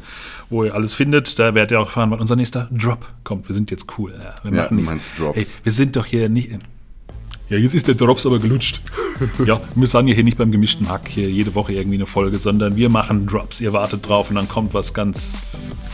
wo 0.51 0.63
ihr 0.63 0.75
alles 0.75 0.93
findet. 0.93 1.39
Da 1.39 1.55
werdet 1.55 1.71
ihr 1.71 1.79
auch 1.79 1.85
erfahren, 1.87 2.11
wann 2.11 2.19
unser 2.19 2.35
nächster 2.35 2.67
Drop 2.71 3.05
kommt. 3.23 3.47
Wir 3.49 3.55
sind 3.55 3.71
jetzt 3.71 3.87
cool. 3.97 4.13
Ja, 4.13 4.35
wir 4.43 4.51
Ja, 4.55 4.63
machen 4.63 4.77
du 4.77 4.91
nichts. 4.93 5.11
Ey, 5.33 5.45
wir 5.63 5.71
sind 5.71 5.95
doch 5.95 6.05
hier 6.05 6.29
nicht. 6.29 6.51
Ja, 7.49 7.57
jetzt 7.57 7.73
ist 7.73 7.87
der 7.87 7.95
Drops 7.95 8.25
aber 8.25 8.39
gelutscht. 8.39 8.81
Ja, 9.45 9.61
wir 9.75 9.87
sagen 9.87 10.07
ja 10.07 10.13
hier 10.15 10.23
nicht 10.23 10.37
beim 10.37 10.51
gemischten 10.51 10.89
Hack 10.89 11.07
hier 11.07 11.29
jede 11.29 11.55
Woche 11.55 11.73
irgendwie 11.73 11.97
eine 11.97 12.05
Folge, 12.05 12.37
sondern 12.39 12.75
wir 12.75 12.89
machen 12.89 13.25
Drops. 13.27 13.61
Ihr 13.61 13.73
wartet 13.73 14.07
drauf 14.07 14.29
und 14.29 14.35
dann 14.35 14.47
kommt 14.47 14.73
was 14.73 14.93
ganz 14.93 15.37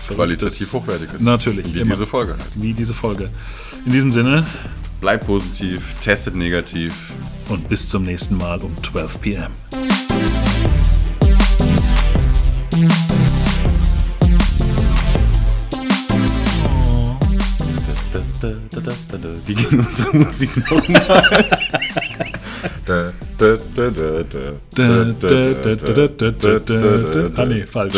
Verrücktes. 0.05 0.15
Qualitativ 0.15 0.73
hochwertiges. 0.73 1.21
Natürlich, 1.21 1.73
Wie 1.73 1.79
immer. 1.79 1.91
diese 1.91 2.05
Folge. 2.05 2.35
Wie 2.55 2.73
diese 2.73 2.93
Folge. 2.93 3.29
In 3.85 3.93
diesem 3.93 4.11
Sinne 4.11 4.45
Bleibt 5.03 5.27
positiv, 5.27 5.93
testet 6.01 6.33
negativ. 6.33 6.93
und 7.49 7.67
bis 7.67 7.89
zum 7.89 8.03
nächsten 8.03 8.37
Mal 8.37 8.59
um 8.61 8.71
12 8.81 9.19
p.m. 9.19 9.51
Wie 19.45 19.55
ging 19.55 19.79
unsere 19.79 20.17
Musik 20.17 20.55
nochmal? 20.71 21.49
Ah 27.35 27.45
nee, 27.45 27.65
falsch. 27.65 27.95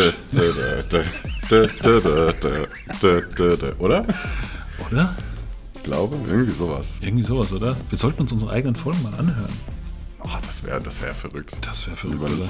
Oder? 3.78 4.06
Oder? 4.78 5.16
Ich 5.74 5.82
glaube, 5.82 6.16
irgendwie 6.28 6.52
sowas. 6.52 6.98
Irgendwie 7.00 7.24
sowas, 7.24 7.52
oder? 7.52 7.76
Wir 7.88 7.98
sollten 7.98 8.22
uns 8.22 8.32
unsere 8.32 8.52
eigenen 8.52 8.74
Folgen 8.74 9.02
mal 9.02 9.14
anhören. 9.14 9.52
Oh, 10.22 10.28
das 10.44 10.64
wäre 10.64 10.80
das 10.80 11.00
wär 11.02 11.14
verrückt. 11.14 11.56
Das 11.60 11.86
wäre 11.86 11.96
verrückt, 11.96 12.20
oder? 12.20 12.48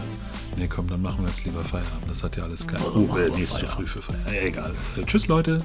Nee, 0.57 0.67
komm, 0.67 0.89
dann 0.89 1.03
machen 1.03 1.23
wir 1.23 1.29
jetzt 1.29 1.45
lieber 1.45 1.63
Feierabend. 1.63 2.11
Das 2.11 2.23
hat 2.23 2.37
ja 2.37 2.45
alles 2.45 2.67
keinen 2.67 2.83
Sinn. 2.83 3.11
Oh, 3.11 3.37
die 3.37 3.43
ist 3.43 3.55
zu 3.55 3.67
früh 3.67 3.87
für 3.87 4.01
Feierabend. 4.01 4.35
Egal. 4.43 4.75
Äh, 4.97 5.05
tschüss, 5.05 5.27
Leute. 5.27 5.59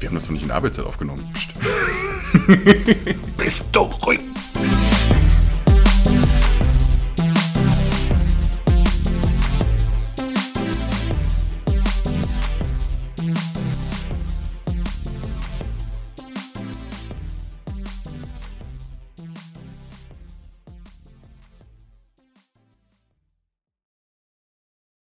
Wir 0.00 0.08
haben 0.08 0.16
das 0.16 0.24
noch 0.24 0.32
nicht 0.32 0.42
in 0.42 0.48
der 0.48 0.56
Arbeitszeit 0.56 0.86
aufgenommen. 0.86 1.22
Bist 3.38 3.64
du 3.72 3.80
ruhig? 3.80 4.20